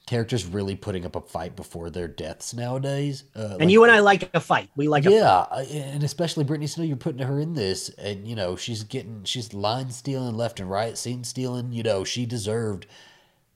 [0.06, 3.24] characters really putting up a fight before their deaths nowadays.
[3.36, 6.66] Uh, and you and i like a fight we like a yeah, and especially Brittany
[6.66, 10.58] Snow, you're putting her in this, and you know she's getting she's line stealing left
[10.60, 11.72] and right, scene stealing.
[11.72, 12.86] You know she deserved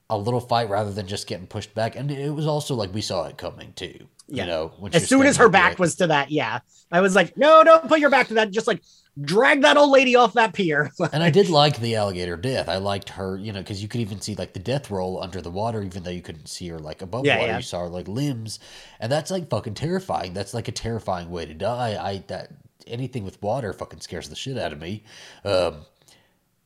[0.09, 3.01] a little fight rather than just getting pushed back, and it was also like we
[3.01, 4.07] saw it coming too.
[4.27, 4.43] Yeah.
[4.43, 6.59] You know, as soon as her back was to that yeah
[6.91, 8.81] i was like no don't put your back to that just like
[9.21, 12.67] drag that old lady off that pier And I did like the alligator death.
[12.67, 15.41] I liked her, you know, because you could even see like the death roll under
[15.41, 17.51] the water, even though you couldn't see her like above Yeah, water.
[17.51, 17.57] yeah.
[17.57, 18.59] You saw her like limbs,
[18.99, 20.33] and that's like fucking terrifying.
[20.33, 21.97] That's like a terrifying way to die.
[22.01, 22.51] I that
[22.87, 25.03] anything with water fucking scares the shit out of me.
[25.45, 25.85] Um,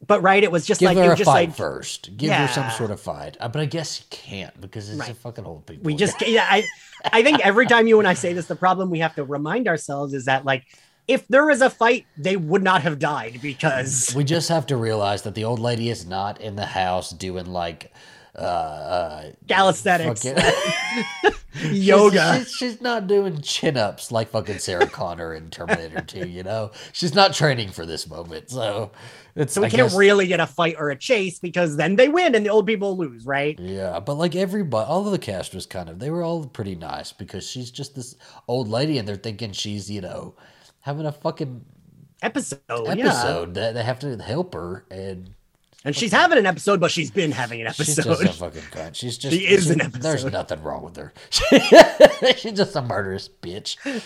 [0.07, 2.15] but right it was just give like her a just fight like first.
[2.17, 3.37] Give her some sort of fight.
[3.39, 5.83] Uh, but I guess you can't because it's a fucking old people.
[5.83, 6.65] we just yeah i
[7.13, 9.67] i think every time you and i say this the problem we have to remind
[9.67, 10.65] ourselves is that like
[11.07, 14.77] if there was a fight they would not have died because we just have to
[14.77, 17.91] realize that the old lady is not in the house doing like
[18.35, 21.33] uh, uh calisthenics fucking-
[21.71, 26.27] yoga She's, she's, she's not doing chin ups like fucking Sarah Connor in Terminator 2,
[26.27, 26.71] you know?
[26.93, 28.49] She's not training for this moment.
[28.49, 28.91] So
[29.35, 31.95] it's so we I can't guess- really get a fight or a chase because then
[31.95, 35.19] they win and the old people lose right Yeah, but like everybody, all of the
[35.19, 38.15] cast was kind of, they were all pretty nice because she's just this
[38.47, 40.35] old lady and they're thinking she's, you know,
[40.81, 41.65] having a fucking
[42.21, 44.85] episode, yeah episode that they have to help her.
[44.91, 45.33] And
[45.85, 47.85] And she's having an episode, but she's been having an episode.
[47.85, 48.25] She's episode.
[48.25, 48.95] just a fucking cunt.
[48.95, 49.33] She's just.
[49.33, 51.13] She is she- an There's nothing wrong with her.
[52.35, 53.77] She's just a murderous bitch.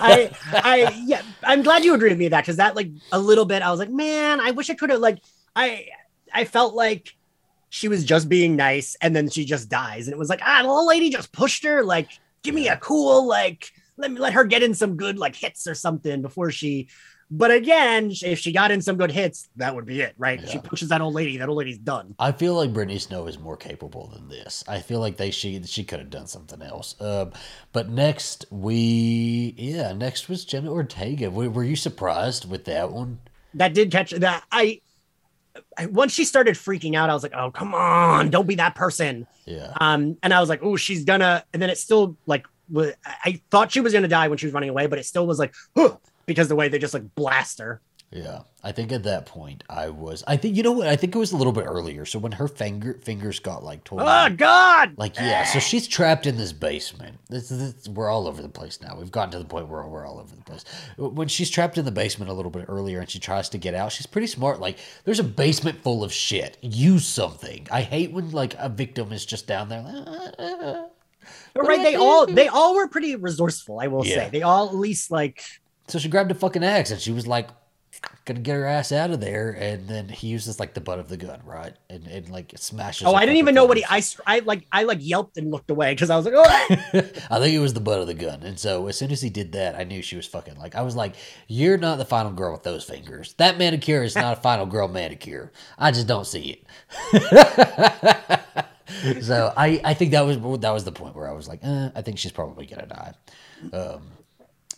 [0.00, 3.18] I, I, yeah, I'm glad you agree with me with that because that, like, a
[3.18, 5.18] little bit, I was like, man, I wish I could have, like,
[5.54, 5.86] I,
[6.32, 7.14] I felt like
[7.68, 10.62] she was just being nice, and then she just dies, and it was like, ah,
[10.62, 11.84] the old lady just pushed her.
[11.84, 12.08] Like,
[12.42, 15.66] give me a cool, like, let me let her get in some good, like, hits
[15.66, 16.88] or something before she.
[17.34, 20.38] But again, if she got in some good hits, that would be it, right?
[20.46, 20.60] She Yeah.
[20.60, 22.14] pushes that old lady, that old lady's done.
[22.18, 24.62] I feel like Brittany Snow is more capable than this.
[24.68, 26.94] I feel like they she she could have done something else.
[27.00, 27.32] Um,
[27.72, 31.30] but next we yeah next was Jenna Ortega.
[31.30, 33.18] Were, were you surprised with that one?
[33.54, 34.80] that did catch that I,
[35.78, 38.74] I once she started freaking out i was like oh come on don't be that
[38.74, 42.46] person Yeah, um and i was like oh she's gonna and then it still like
[42.74, 45.26] i I thought she was gonna die when she was running away but it still
[45.26, 45.96] was like huh,
[46.26, 47.80] because the way they just like blast her
[48.12, 48.40] yeah.
[48.62, 50.22] I think at that point I was.
[50.26, 50.86] I think you know what?
[50.86, 52.04] I think it was a little bit earlier.
[52.04, 54.02] So when her finger fingers got like torn.
[54.06, 57.18] oh god Like yeah, so she's trapped in this basement.
[57.30, 58.96] This, this we're all over the place now.
[58.98, 60.64] We've gotten to the point where we're all over the place.
[60.98, 63.74] When she's trapped in the basement a little bit earlier and she tries to get
[63.74, 64.60] out, she's pretty smart.
[64.60, 66.58] Like there's a basement full of shit.
[66.60, 67.66] Use something.
[67.70, 69.82] I hate when like a victim is just down there.
[69.82, 70.34] like,
[71.54, 74.24] but right they all they all were pretty resourceful i will Yeah.
[74.24, 75.40] say they all at least like
[75.92, 77.50] So she grabbed a fucking axe and she was like
[78.24, 79.50] gonna get her ass out of there.
[79.50, 81.74] And then he uses like the butt of the gun, right?
[81.90, 83.06] And and like smashes.
[83.06, 85.70] oh i didn't even know what he i i like i like yelped and looked
[85.70, 86.44] away because i was like oh
[87.30, 88.42] I think it was the butt of the gun.
[88.42, 90.80] And so as soon as he did that, I knew she was fucking like I
[90.80, 91.14] was like,
[91.46, 93.34] You're not the final girl with those fingers.
[93.34, 95.52] That manicure is not a final girl manicure.
[95.76, 96.64] I just don't see
[97.12, 98.42] it.
[99.22, 101.90] so I, I think that was that was the point where I was like, eh,
[101.94, 103.14] I think she's probably gonna die.
[103.74, 104.21] Um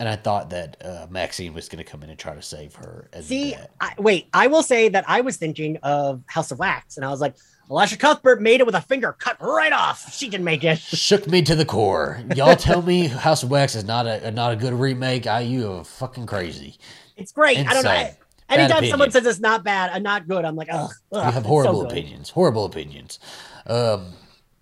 [0.01, 2.75] and I thought that uh, Maxine was going to come in and try to save
[2.77, 3.09] her.
[3.21, 7.05] See, I, wait, I will say that I was thinking of House of Wax, and
[7.05, 7.37] I was like,
[7.71, 10.13] Elisha Cuthbert made it with a finger cut right off.
[10.15, 10.79] She didn't make it.
[10.81, 12.23] shook me to the core.
[12.35, 15.27] Y'all tell me House of Wax is not a not a good remake.
[15.27, 16.77] I you are fucking crazy.
[17.17, 17.59] It's great.
[17.59, 17.91] I don't know.
[17.91, 18.17] Insane.
[18.49, 18.91] Bad Anytime opinion.
[18.91, 20.91] someone says it's not bad and not good, I'm like, ugh.
[21.13, 23.19] ugh, you have it's so horrible opinions horrible opinions
[23.67, 24.13] um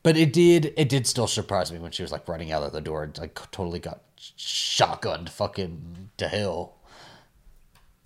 [0.04, 2.72] but it did it did still surprise me when she was like running out of
[2.72, 4.00] the door and like totally got
[4.38, 6.76] shotgunned fucking to hell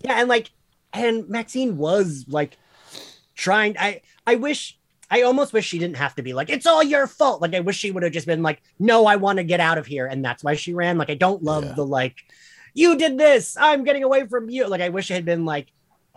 [0.01, 0.51] Yeah, and like,
[0.93, 2.57] and Maxine was like
[3.35, 3.77] trying.
[3.77, 4.77] I I wish.
[5.09, 7.41] I almost wish she didn't have to be like, it's all your fault.
[7.41, 9.77] Like, I wish she would have just been like, no, I want to get out
[9.77, 10.05] of here.
[10.05, 10.97] And that's why she ran.
[10.97, 11.73] Like, I don't love Yeah.
[11.75, 12.17] the like,
[12.73, 13.55] you did this.
[13.57, 14.67] I'm getting away from you.
[14.67, 15.69] Like, I wish it had been like,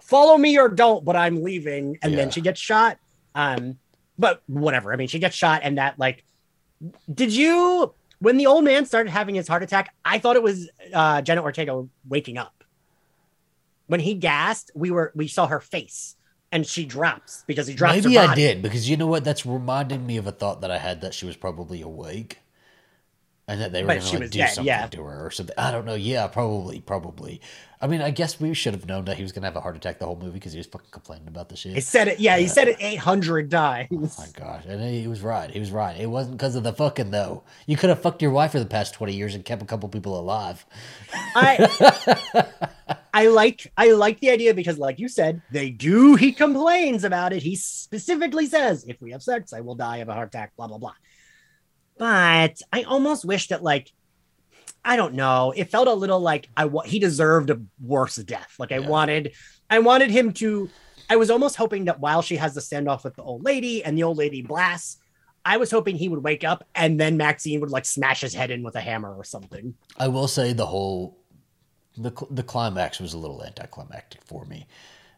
[0.03, 1.99] follow me or don't, but I'm leaving.
[2.03, 2.17] And Yeah.
[2.17, 2.99] then she gets shot.
[3.37, 3.79] Um,
[4.19, 4.93] but whatever.
[4.93, 6.25] I mean, she gets shot, and that like,
[7.15, 9.95] did you when the old man started having his heart attack?
[10.05, 12.64] I thought it was uh, Jenna Ortega waking up.
[13.87, 16.16] When he gasped, we were we saw her face,
[16.53, 17.97] and she drops because he drops.
[17.97, 20.79] maybe i did because you know what that's reminding me of a thought that i
[20.79, 22.39] had that she was probably awake
[23.51, 24.86] and that they were going to like do dead, something yeah.
[24.86, 27.40] to her or something i don't know yeah probably probably
[27.80, 29.61] i mean i guess we should have known that he was going to have a
[29.61, 32.07] heart attack the whole movie because he was fucking complaining about the shit He said
[32.07, 32.20] it.
[32.20, 33.88] Yeah, he uh, said it eight hundred times.
[33.92, 35.51] Oh my gosh, and he was right.
[35.51, 35.98] He was right.
[35.98, 37.42] It wasn't because of the fucking though.
[37.66, 39.88] You could have fucked your wife for the past twenty years and kept a couple
[39.88, 40.64] people alive.
[41.12, 42.46] I
[43.12, 46.14] I like I like the idea because, like you said, they do.
[46.14, 47.42] He complains about it.
[47.42, 50.68] He specifically says, "If we have sex, I will die of a heart attack." Blah
[50.68, 50.94] blah blah.
[52.01, 53.92] But I almost wish that, like,
[54.82, 55.53] I don't know.
[55.55, 58.55] It felt a little like I wa- he deserved a worse death.
[58.59, 58.88] Like I Yeah.
[58.88, 59.32] wanted,
[59.68, 60.70] I wanted him to.
[61.11, 63.98] I was almost hoping that while she has the standoff with the old lady and
[63.98, 64.96] the old lady blasts,
[65.44, 68.51] I was hoping he would wake up and then Maxine would like smash his head
[68.51, 69.74] in with a hammer or something.
[69.98, 71.18] I will say the whole
[71.98, 74.66] the the climax was a little anticlimactic for me.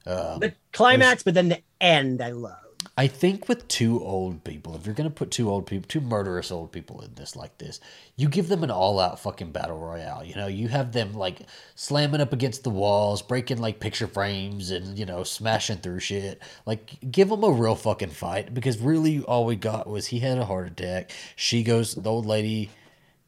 [0.05, 2.59] Um, the climax, but then the end I love.
[2.97, 6.51] I think with two old people, if you're gonna put two old people, two murderous
[6.51, 7.81] old people in this like this,
[8.17, 10.23] you give them an all-out fucking battle royale.
[10.25, 11.41] You know, you have them like
[11.75, 16.41] slamming up against the walls, breaking like picture frames, and you know, smashing through shit.
[16.67, 20.39] Like, give them a real fucking fight because really, all we got was he had
[20.39, 21.11] a heart attack.
[21.37, 22.71] She goes, the old lady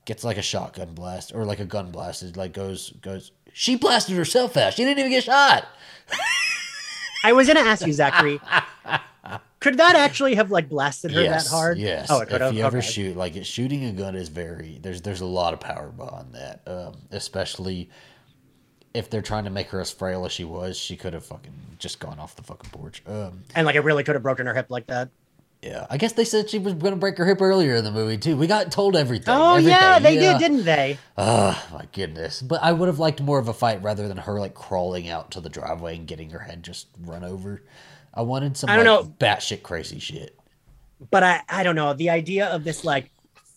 [0.04, 2.22] gets like a shotgun blast or like a gun blast.
[2.22, 3.32] It like goes goes.
[3.52, 4.74] She blasted herself out.
[4.74, 5.66] She didn't even get shot.
[7.24, 8.40] I was gonna ask you, Zachary,
[9.60, 11.78] could that actually have like blasted her yes, that hard?
[11.78, 12.08] Yes.
[12.10, 12.54] Oh, it could if have.
[12.54, 12.86] you ever Okay.
[12.86, 16.60] shoot, like shooting a gun is very there's there's a lot of power behind that.
[16.66, 17.88] Um, especially
[18.92, 21.52] if they're trying to make her as frail as she was, she could have fucking
[21.78, 23.02] just gone off the fucking porch.
[23.06, 25.08] Um, and like it really could have broken her hip like that.
[25.64, 28.18] Yeah, I guess they said she was gonna break her hip earlier in the movie
[28.18, 28.36] too.
[28.36, 29.34] We got told everything.
[29.34, 30.98] Oh yeah, everything, they did, didn't they?
[31.16, 32.42] Oh my goodness!
[32.42, 35.30] But I would have liked more of a fight rather than her like crawling out
[35.32, 37.62] to the driveway and getting her head just run over.
[38.12, 39.14] I wanted some I don't like, know.
[39.18, 40.38] batshit crazy shit.
[41.10, 43.10] but I I don't know the idea of this like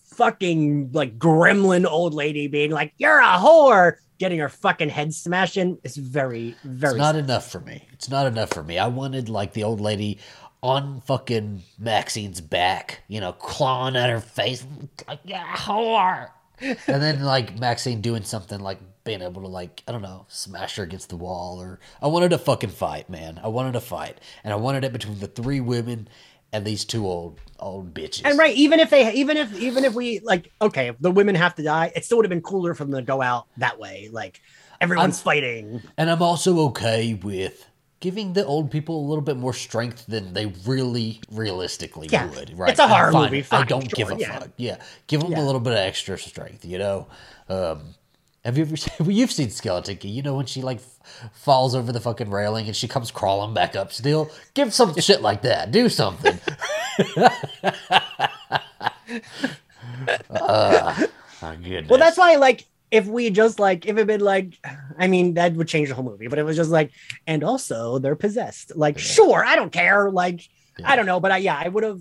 [0.05, 5.57] fucking like gremlin old lady being like you're a whore getting her fucking head smashed
[5.57, 7.87] in is very very It's not enough for me.
[7.93, 8.79] It's not enough for me.
[8.79, 10.17] I wanted like the old lady
[10.63, 14.65] on fucking Maxine's back, you know, clawing at her face,
[15.07, 16.29] like yeah, whore.
[16.61, 20.75] and then like Maxine doing something like being able to like I don't know smash
[20.77, 23.39] her against the wall or I wanted a fucking fight, man.
[23.43, 26.07] I wanted a fight, and I wanted it between the three women
[26.51, 28.21] and these two old old bitches.
[28.25, 31.53] and right even if they even if even if we like okay the women have
[31.55, 34.09] to die it still would have been cooler for them to go out that way
[34.13, 34.41] like
[34.79, 37.67] everyone's fighting And I'm also okay with
[37.99, 42.57] giving the old people a little bit more strength than they really realistically Yeah, would.
[42.57, 42.69] Right?
[42.71, 43.31] it's a horror fine.
[43.31, 44.39] movie, I don't sure, give a yeah.
[44.39, 44.49] fuck.
[44.57, 44.77] Yeah,
[45.07, 45.41] give them Yeah.
[45.41, 46.63] a little bit of extra strength.
[46.65, 47.07] You know.
[47.49, 47.95] Um,
[48.45, 48.93] have you ever seen?
[48.99, 50.09] Well, you've seen Skeleton Key.
[50.09, 53.53] You know when she like f- falls over the fucking railing and she comes crawling
[53.53, 53.91] back up.
[53.91, 55.71] Still, give some shit like that.
[55.71, 56.39] Do something.
[60.29, 61.05] uh,
[61.41, 61.89] my goodness.
[61.89, 64.57] well that's why like if we just like if it had been like
[64.97, 66.91] i mean that would change the whole movie but it was just like
[67.25, 70.47] and also they're possessed like sure i don't care like
[70.79, 70.91] Yeah.
[70.91, 71.99] i don't know but i yeah i would have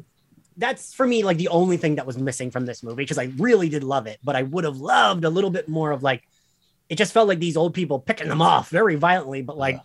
[0.56, 3.30] that's for me like the only thing that was missing from this movie because i
[3.36, 6.22] really did love it but i would have loved a little bit more of like
[6.88, 9.80] it just felt like these old people picking them off very violently but like Yeah.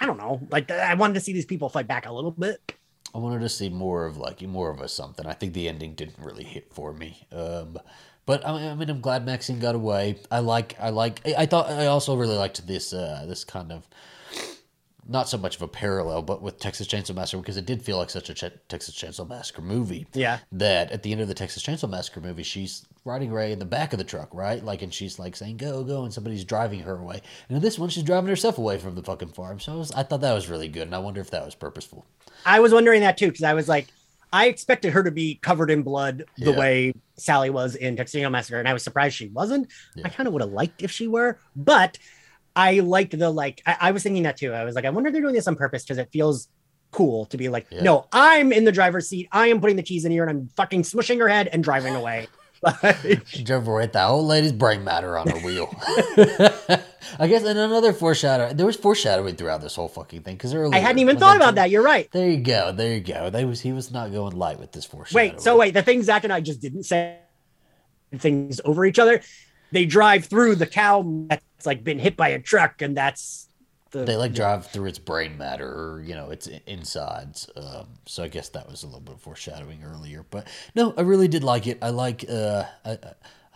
[0.00, 2.74] i don't know like i wanted to see these people fight back a little bit
[3.14, 5.24] I wanted to see more of like more of a something.
[5.26, 7.26] I think the ending didn't really hit for me.
[7.32, 7.78] Um,
[8.28, 10.16] but I mean, I mean, I'm glad Maxine got away.
[10.30, 13.72] I like, I like, I I thought I also really liked this, uh, this kind
[13.72, 13.88] of
[15.08, 17.96] not so much of a parallel, but with Texas Chainsaw Massacre because it did feel
[17.96, 20.06] like such a Ch- Texas Chainsaw Massacre movie.
[20.12, 20.40] Yeah.
[20.52, 23.64] That at the end of the Texas Chainsaw Massacre movie, she's riding Ray in the
[23.64, 24.62] back of the truck, right?
[24.62, 27.22] Like, and she's like saying "Go, go," and somebody's driving her away.
[27.48, 29.58] And in this one, she's driving herself away from the fucking farm.
[29.58, 31.54] So I, was, I thought that was really good, and I wonder if that was
[31.54, 32.04] purposeful.
[32.44, 33.86] I was wondering that too because I was like,
[34.32, 36.58] I expected her to be covered in blood the Yeah.
[36.58, 39.68] way Sally was in Texas Massacre, and I was surprised she wasn't.
[39.96, 40.02] Yeah.
[40.06, 41.98] I kind of would have liked if she were, but
[42.54, 43.62] I liked the like.
[43.66, 44.52] I, I was thinking that too.
[44.52, 46.48] I was like, I wonder if they're doing this on purpose because it feels
[46.90, 47.82] cool to be like, Yeah.
[47.82, 49.28] no, I'm in the driver's seat.
[49.32, 51.94] I am putting the keys in here, and I'm fucking smushing her head and driving
[51.94, 52.28] away.
[52.82, 55.68] Like, She drove away with that old lady's brain matter on her wheel.
[57.18, 58.52] I guess, and another foreshadow.
[58.52, 61.70] There was foreshadowing throughout this whole fucking thing because I hadn't even thought about that.
[61.70, 62.10] You're right.
[62.10, 62.72] There you go.
[62.72, 63.30] There you go.
[63.30, 65.32] They was he was not going light with this foreshadowing.
[65.32, 67.18] Wait, so wait, the thing Zach and I just didn't say
[68.16, 69.20] things over each other.
[69.70, 73.47] They drive through the cow that's like been hit by a truck, and that's
[73.90, 78.22] the they like drive through its brain matter or you know its insides um, so
[78.22, 81.44] i guess that was a little bit of foreshadowing earlier but no i really did
[81.44, 81.78] like it.
[81.82, 82.98] I like uh I,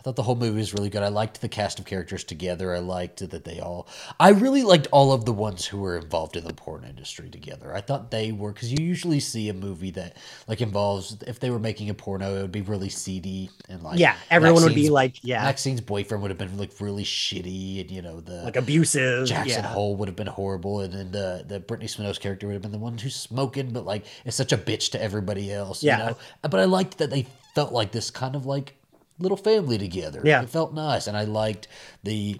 [0.03, 1.01] I thought the whole movie was really good.
[1.01, 2.75] I liked the cast of characters together.
[2.75, 3.87] I liked that they all.
[4.19, 7.73] I really liked all of the ones who were involved in the porn industry together.
[7.73, 11.49] I thought they were because you usually see a movie that like involves if they
[11.49, 14.89] were making a porno, it would be really seedy and like yeah, everyone would be
[14.89, 18.57] like, yeah, Maxine's boyfriend would have been like really shitty, and you know the like
[18.57, 19.25] abusive.
[19.25, 19.69] Jackson yeah.
[19.69, 22.73] Hole would have been horrible, and then the the Brittany Snows character would have been
[22.73, 25.81] the one who's smoking, but like is such a bitch to everybody else.
[25.81, 25.97] Yeah.
[25.97, 26.17] You know?
[26.41, 27.25] But I liked that they
[27.55, 28.75] felt like this kind of like
[29.23, 30.21] little family together.
[30.23, 30.41] Yeah.
[30.43, 31.67] It felt nice, and I liked
[32.03, 32.39] the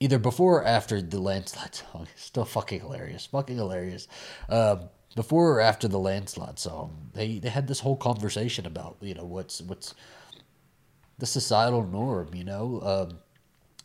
[0.00, 2.08] either before or after the landslide song.
[2.16, 4.08] Still fucking hilarious, fucking hilarious.
[4.48, 9.14] Um, before or after the landslide song, they they had this whole conversation about you
[9.14, 9.94] know what's what's
[11.18, 12.34] the societal norm.
[12.34, 13.18] You know, um,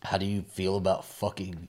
[0.02, 1.68] how do you feel about fucking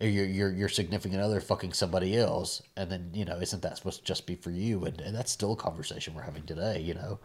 [0.00, 4.00] your your your significant other fucking somebody else and then you know isn't that supposed
[4.00, 6.94] to just be for you and, and that's still a conversation we're having today you
[6.94, 7.18] know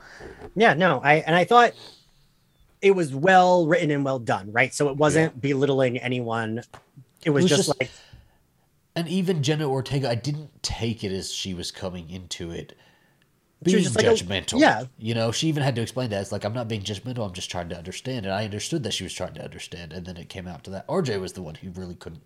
[0.55, 1.73] Yeah, no, I and I thought
[2.81, 4.73] it was well written and well done, right?
[4.73, 6.61] So it wasn't belittling anyone.
[7.23, 7.89] It was, was just, just- like
[8.95, 12.75] and even Jenna Ortega I didn't take it as she was coming into it
[13.65, 14.85] She being was just like a- judgmental yeah.
[14.97, 17.33] you know she even had to explain that it's like I'm not being judgmental I'm
[17.33, 20.17] just trying to understand and I understood that she was trying to understand and then
[20.17, 22.23] it came out to that RJ was the one who really couldn't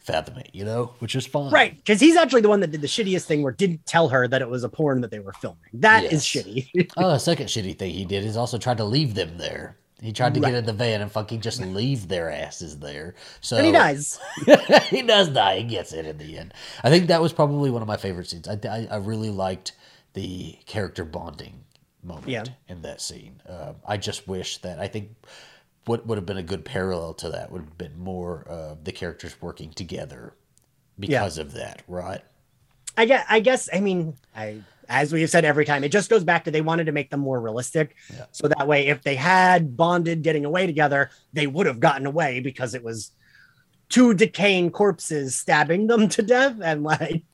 [0.00, 2.80] fathom it you know which is fine right because he's actually the one that did
[2.80, 5.32] the shittiest thing where didn't tell her that it was a porn that they were
[5.34, 5.58] filming.
[5.74, 6.44] That is Yes.
[6.46, 6.90] shitty.
[6.96, 9.76] Oh, a second shitty thing he did is also tried to leave them there.
[10.00, 10.50] He tried to Right.
[10.50, 13.14] get in the van and fucking just leave their asses there.
[13.40, 14.18] So and he dies.
[14.90, 15.58] he does die.
[15.58, 16.52] He gets it in the end.
[16.84, 18.46] I think that was probably one of my favorite scenes.
[18.46, 19.72] I, I, I really liked
[20.12, 21.64] the character bonding
[22.02, 22.44] moment Yeah.
[22.68, 23.40] in that scene.
[23.48, 25.10] Um, I just wish that I think
[25.86, 28.92] what would have been a good parallel to that would have been more of the
[28.92, 30.34] characters working together
[30.98, 32.20] because of that, right?
[32.98, 33.24] I guess.
[33.28, 33.68] I guess.
[33.72, 36.60] I mean, I as we have said every time, it just goes back to they
[36.60, 37.96] wanted to make them more realistic.
[38.12, 38.26] Yeah.
[38.32, 42.40] So that way, if they had bonded getting away together, they would have gotten away
[42.40, 43.12] because it was
[43.88, 47.24] two decaying corpses stabbing them to death, and like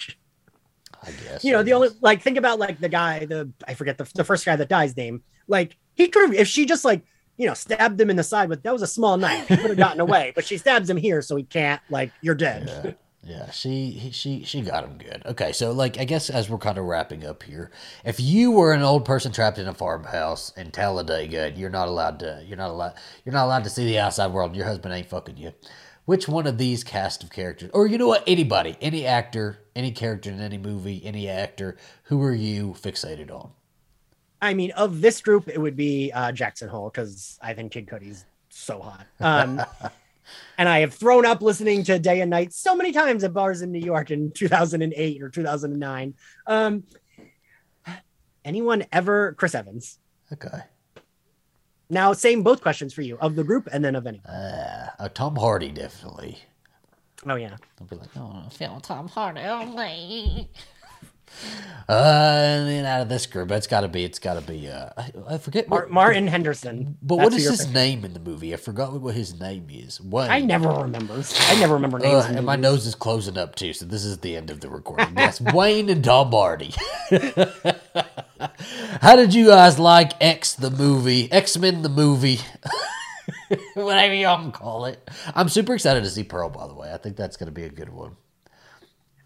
[1.03, 1.45] I guess.
[1.45, 4.09] you know I the only like think about like the guy the i forget the,
[4.15, 7.03] the first guy that dies name like he could have if she just like
[7.37, 9.71] you know stabbed him in the side with that was a small knife he could
[9.71, 12.93] have gotten away but she stabs him here so he can't like you're dead Yeah.
[13.25, 15.23] Yeah, she she she got him good.
[15.25, 17.71] Okay, so like I guess as we're kind of wrapping up here,
[18.05, 21.87] if you were an old person trapped in a farmhouse in Talladega, and you're not
[21.87, 22.95] allowed to you're not allowed
[23.25, 24.51] you're not allowed to see the outside world.
[24.51, 25.53] and Your husband ain't fucking you.
[26.05, 29.93] Which one of these cast of characters, or you know what, anybody, any actor, any
[29.93, 33.51] character in any movie, any actor, who are you fixated on?
[34.41, 37.87] i mean of this group it would be uh jackson hole because i think Kid
[37.87, 39.63] Cudi's so hot um
[40.59, 43.63] and i have thrown up listening to day and night so many times at bars
[43.63, 46.15] in new york in 2008 or 2009
[46.47, 46.83] um
[48.45, 49.99] anyone ever chris evans.
[50.33, 50.61] Okay,
[51.91, 54.27] now same both questions for you of the group and then of anyone.
[54.27, 56.39] Uh, uh, Tom Hardy definitely.
[57.27, 57.57] oh yeah.
[57.81, 60.49] I'll be like, oh, I feel Tom Hardy.
[61.89, 64.69] Uh, and then out of this group, it's got to be, it's got to be,
[64.69, 68.21] uh, I, I forget what, martin henderson but That's what is his name in the
[68.21, 68.55] movie?
[68.55, 70.01] I forgot what his name is.
[70.01, 70.31] What?
[70.31, 73.73] i never remember i never remember names Uh, and my nose is closing up too,
[73.73, 75.13] so this is the end of the recording.
[75.17, 76.73] Yes, Wayne and Tom Hardy.
[79.01, 82.39] How did you guys like X the movie, X Men the movie,
[83.75, 85.09] whatever you all call it?
[85.35, 86.49] I'm super excited to see Pearl.
[86.49, 88.17] By the way, I think that's going to be a good one.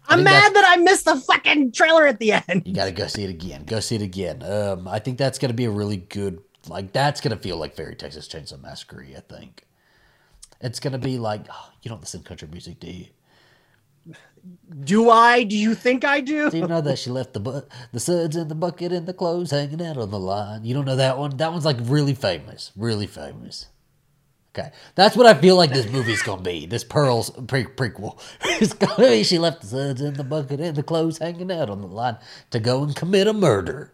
[0.07, 3.07] I'm mad that i missed the fucking trailer at the end You got to go
[3.07, 3.63] see it again.
[3.65, 4.43] Go see it again.
[4.43, 6.41] Um, I think that's to be a really good.
[6.67, 9.05] Like that's to feel like Fairy Texas Chainsaw Massacre.
[9.15, 9.63] I think
[10.59, 13.07] it's to be like oh, you don't listen to country music, do you?
[14.83, 17.63] do i do you think i do Do you know that she left the bu-
[17.91, 20.63] the suds in the bucket and the clothes hanging out on the line?
[20.63, 21.35] You don't know that one?
[21.37, 23.67] That one's like really famous, really famous.
[24.57, 26.65] Okay, that's what I feel like this movie's gonna be.
[26.65, 28.19] This Pearl's pre- prequel.
[28.59, 31.69] It's gonna be she left the suds in the bucket and the clothes hanging out
[31.69, 32.17] on the line
[32.51, 33.93] to go and commit a murder.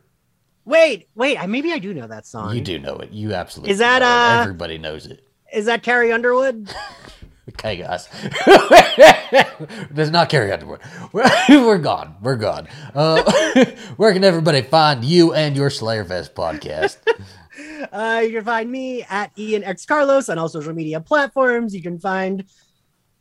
[0.64, 3.12] wait wait I, maybe i do know that song You do know it.
[3.12, 4.08] You absolutely Is that, know
[4.40, 5.28] uh, everybody knows it.
[5.52, 6.74] is that carrie underwood
[7.50, 8.08] Okay, guys.
[9.94, 10.80] Does not Carrie Underwood.
[11.12, 12.16] We're, we're gone.
[12.22, 12.70] We're gone.
[12.96, 13.22] Uh,
[13.98, 16.98] where can everybody find you and your Slayerfest podcast?
[17.92, 21.76] Uh, you can find me at Ian X Carlos on all social media platforms.
[21.76, 22.46] You can find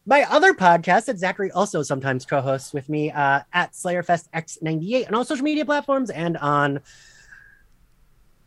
[0.06, 5.14] my other podcast that Zachary also sometimes co-hosts with me uh, at Slayerfest X98 on
[5.14, 6.80] all social media platforms and on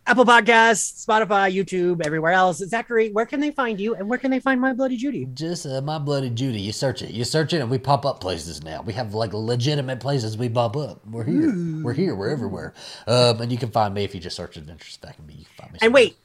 [0.08, 2.60] Apple Podcasts, Spotify, YouTube, everywhere else.
[2.60, 5.28] Zachary, where can they find you and where can they find My Bloody Judy?
[5.34, 6.62] Just uh, my bloody Judy.
[6.62, 7.10] You search it.
[7.10, 8.84] You search it, and we pop up places now.
[8.84, 11.04] We have like legitimate places we pop up.
[11.08, 11.82] We're here.
[11.84, 12.14] We're here.
[12.14, 12.76] We're everywhere.
[13.08, 15.34] Um, and you can find me if you just search Adventures Back in Me.
[15.40, 15.80] You can find me.
[15.82, 16.16] And wait,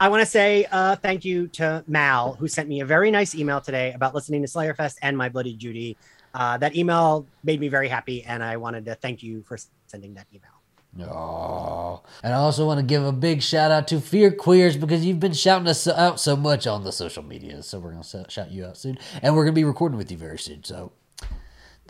[0.00, 3.36] I want to say uh, thank you to Mal, who sent me a very nice
[3.36, 5.96] email today about listening to Slayerfest and My Bloody Judy.
[6.34, 10.14] Uh, that email made me very happy, and I wanted to thank you for sending
[10.14, 10.55] that email.
[10.98, 15.04] Oh, and I also want to give a big shout out to Fear Queers because
[15.04, 17.62] you've been shouting us out so much on the social media.
[17.62, 20.38] So we're gonna shout you out soon, and we're gonna be recording with you very
[20.38, 20.64] soon.
[20.64, 20.92] So,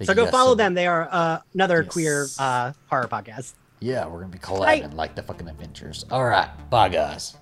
[0.02, 0.74] So go follow them.
[0.74, 1.92] They are uh, another Yes.
[1.92, 3.54] queer uh, horror podcast.
[3.80, 6.04] Yeah, we're gonna be collabing like the fucking Avengers.
[6.10, 7.36] All right, bye guys.